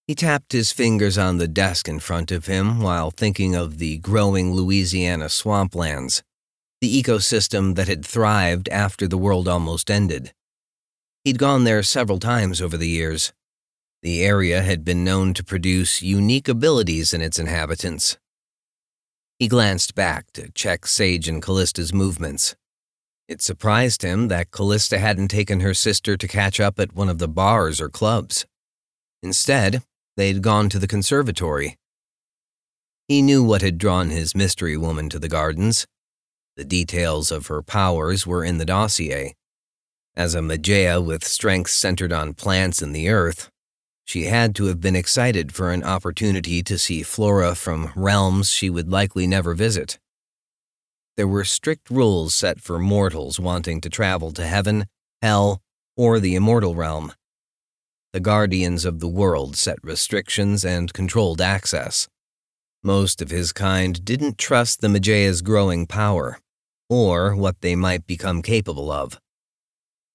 [0.07, 3.97] He tapped his fingers on the desk in front of him while thinking of the
[3.97, 6.24] growing Louisiana swamplands
[6.80, 10.34] the ecosystem that had thrived after the world almost ended.
[11.23, 13.34] He'd gone there several times over the years.
[14.03, 18.17] The area had been known to produce unique abilities in its inhabitants.
[19.39, 22.55] He glanced back to check Sage and Callista's movements.
[23.28, 27.17] It surprised him that Callista hadn't taken her sister to catch up at one of
[27.17, 28.45] the bars or clubs.
[29.21, 29.84] Instead,
[30.15, 31.78] they'd gone to the conservatory.
[33.07, 35.88] He knew what had drawn his mystery woman to the gardens
[36.57, 39.35] the details of her powers were in the dossier.
[40.15, 43.51] As a Mageia with strength centered on plants and the earth,
[44.03, 48.71] she had to have been excited for an opportunity to see flora from realms she
[48.71, 49.99] would likely never visit.
[51.15, 54.85] There were strict rules set for mortals wanting to travel to heaven,
[55.21, 55.61] hell,
[55.95, 57.13] or the immortal realm.
[58.13, 62.07] The guardians of the world set restrictions and controlled access.
[62.81, 66.39] Most of his kind didn't trust the Mageia's growing power
[66.89, 69.19] or what they might become capable of.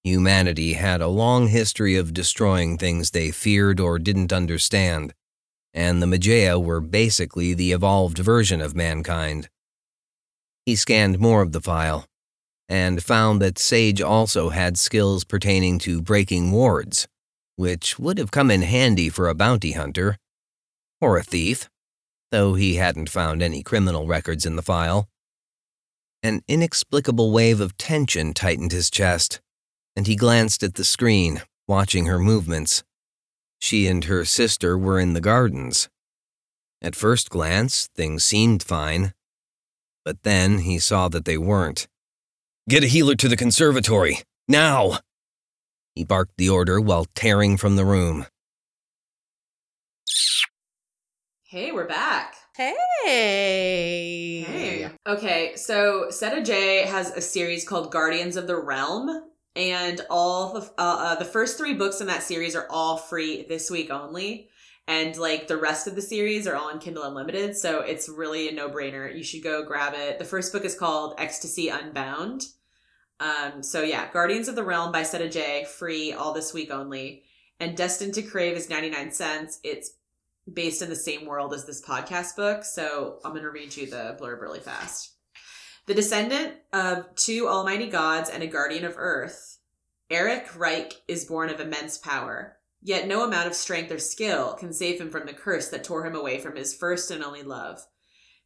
[0.03, 5.13] Humanity had a long history of destroying things they feared or didn't understand,
[5.73, 9.49] and the Mageia were basically the evolved version of mankind.
[10.65, 12.05] He scanned more of the file,
[12.67, 17.07] and found that Sage also had skills pertaining to breaking wards,
[17.55, 20.17] which would have come in handy for a bounty hunter,
[20.99, 21.69] or a thief,
[22.31, 25.07] though he hadn't found any criminal records in the file.
[26.25, 29.41] An inexplicable wave of tension tightened his chest,
[29.93, 32.81] and he glanced at the screen, watching her movements.
[33.59, 35.89] She and her sister were in the gardens.
[36.81, 39.13] At first glance, things seemed fine.
[40.05, 41.89] But then he saw that they weren't.
[42.69, 44.99] Get a healer to the conservatory, now!
[45.93, 48.27] He barked the order while tearing from the room.
[51.43, 52.35] Hey, we're back.
[52.55, 54.45] Hey.
[54.45, 54.91] Hey.
[55.07, 59.23] Okay, so Setta Jay has a series called Guardians of the Realm,
[59.55, 63.43] and all the uh, uh, the first three books in that series are all free
[63.49, 64.49] this week only,
[64.87, 67.57] and like the rest of the series are all on Kindle Unlimited.
[67.57, 69.11] So it's really a no brainer.
[69.11, 70.19] You should go grab it.
[70.19, 72.43] The first book is called Ecstasy Unbound.
[73.19, 77.23] Um, so yeah, Guardians of the Realm by Setta Jay, free all this week only.
[77.59, 79.59] And Destined to Crave is 99 cents.
[79.63, 79.93] It's
[80.51, 82.63] based in the same world as this podcast book.
[82.63, 85.13] So I'm going to read you the blurb really fast.
[85.85, 89.59] The descendant of two almighty gods and a guardian of earth,
[90.09, 92.57] Eric Reich is born of immense power.
[92.81, 96.05] Yet no amount of strength or skill can save him from the curse that tore
[96.05, 97.85] him away from his first and only love.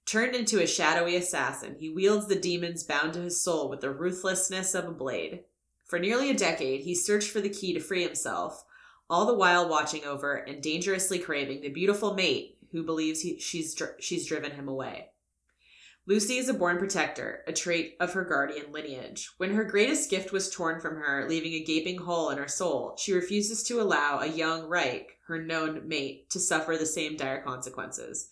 [0.06, 3.92] Turned into a shadowy assassin, he wields the demons bound to his soul with the
[3.92, 5.44] ruthlessness of a blade.
[5.86, 8.64] For nearly a decade, he searched for the key to free himself,
[9.10, 13.82] all the while watching over and dangerously craving the beautiful mate who believes he, she's
[14.00, 15.10] she's driven him away.
[16.06, 19.30] Lucy is a born protector, a trait of her guardian lineage.
[19.38, 22.96] When her greatest gift was torn from her, leaving a gaping hole in her soul,
[22.98, 27.42] she refuses to allow a young Reich, her known mate, to suffer the same dire
[27.42, 28.30] consequences.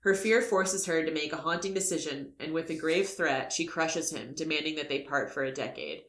[0.00, 3.66] Her fear forces her to make a haunting decision, and with a grave threat, she
[3.66, 6.02] crushes him, demanding that they part for a decade.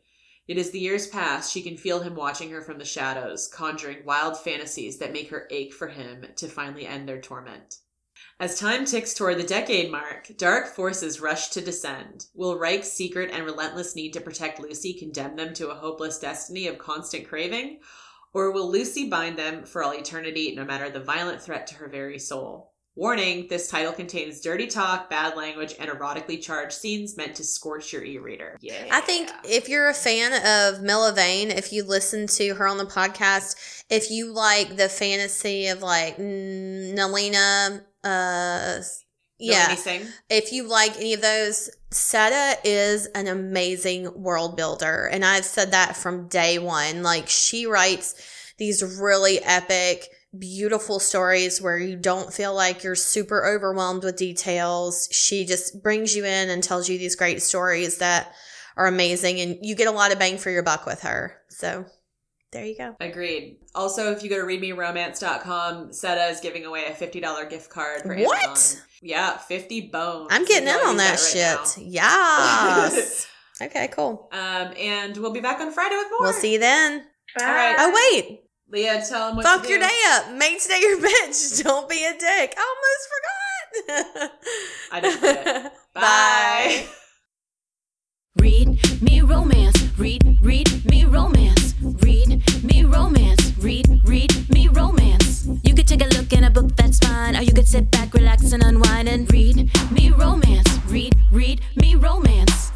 [0.47, 4.03] Yet as the years pass, she can feel him watching her from the shadows, conjuring
[4.05, 7.77] wild fantasies that make her ache for him to finally end their torment.
[8.39, 12.25] As time ticks toward the decade mark, dark forces rush to descend.
[12.33, 16.67] Will Reich's secret and relentless need to protect Lucy condemn them to a hopeless destiny
[16.67, 17.79] of constant craving?
[18.33, 21.87] Or will Lucy bind them for all eternity, no matter the violent threat to her
[21.87, 22.72] very soul?
[22.95, 27.91] Warning this title contains dirty talk, bad language, and erotically charged scenes meant to scorch
[27.91, 28.57] your e reader.
[28.61, 28.87] Yeah.
[28.91, 32.77] I think if you're a fan of Milla Vane, if you listen to her on
[32.77, 37.35] the podcast, if you like the fantasy of like Nalini,
[38.03, 38.81] uh,
[39.39, 39.75] yeah,
[40.29, 45.09] if you like any of those, Setta is an amazing world builder.
[45.11, 47.03] And I've said that from day one.
[47.03, 48.15] Like, she writes
[48.57, 50.07] these really epic,
[50.37, 55.07] beautiful stories where you don't feel like you're super overwhelmed with details.
[55.11, 58.33] She just brings you in and tells you these great stories that
[58.75, 59.39] are amazing.
[59.39, 61.37] And you get a lot of bang for your buck with her.
[61.49, 61.85] So,
[62.51, 62.95] there you go.
[62.99, 63.57] Agreed.
[63.73, 68.15] Also, if you go to readmeromance.com, Setta is giving away a $50 gift card for
[68.15, 68.43] What?
[68.45, 68.81] Amazon.
[69.01, 70.27] Yeah, 50 bones.
[70.31, 71.85] I'm getting in on that, use right shit.
[71.87, 73.27] Yes.
[73.61, 74.29] okay, cool.
[74.31, 76.21] Um, and we'll be back on Friday with more.
[76.21, 77.05] We'll see you then.
[77.37, 77.43] Bye.
[77.45, 77.75] All right.
[77.79, 78.42] Oh, wait.
[78.73, 79.85] Leah, tell them what Fuck to your do.
[79.85, 80.31] day up.
[80.33, 81.63] Make today your bitch.
[81.63, 82.55] Don't be a dick.
[82.57, 84.31] I almost forgot.
[84.91, 85.73] I didn't forget.
[85.93, 86.01] Bye.
[86.01, 86.85] Bye.
[88.39, 89.77] Read me romance.
[89.95, 91.75] Read, read me romance.
[92.01, 93.55] Read me romance.
[93.59, 95.47] Read, read me romance.
[95.63, 97.35] You could take a look in a book, that's fine.
[97.35, 100.67] Or you could sit back, relax, and unwind and read me romance.
[100.87, 102.72] Read, read me romance.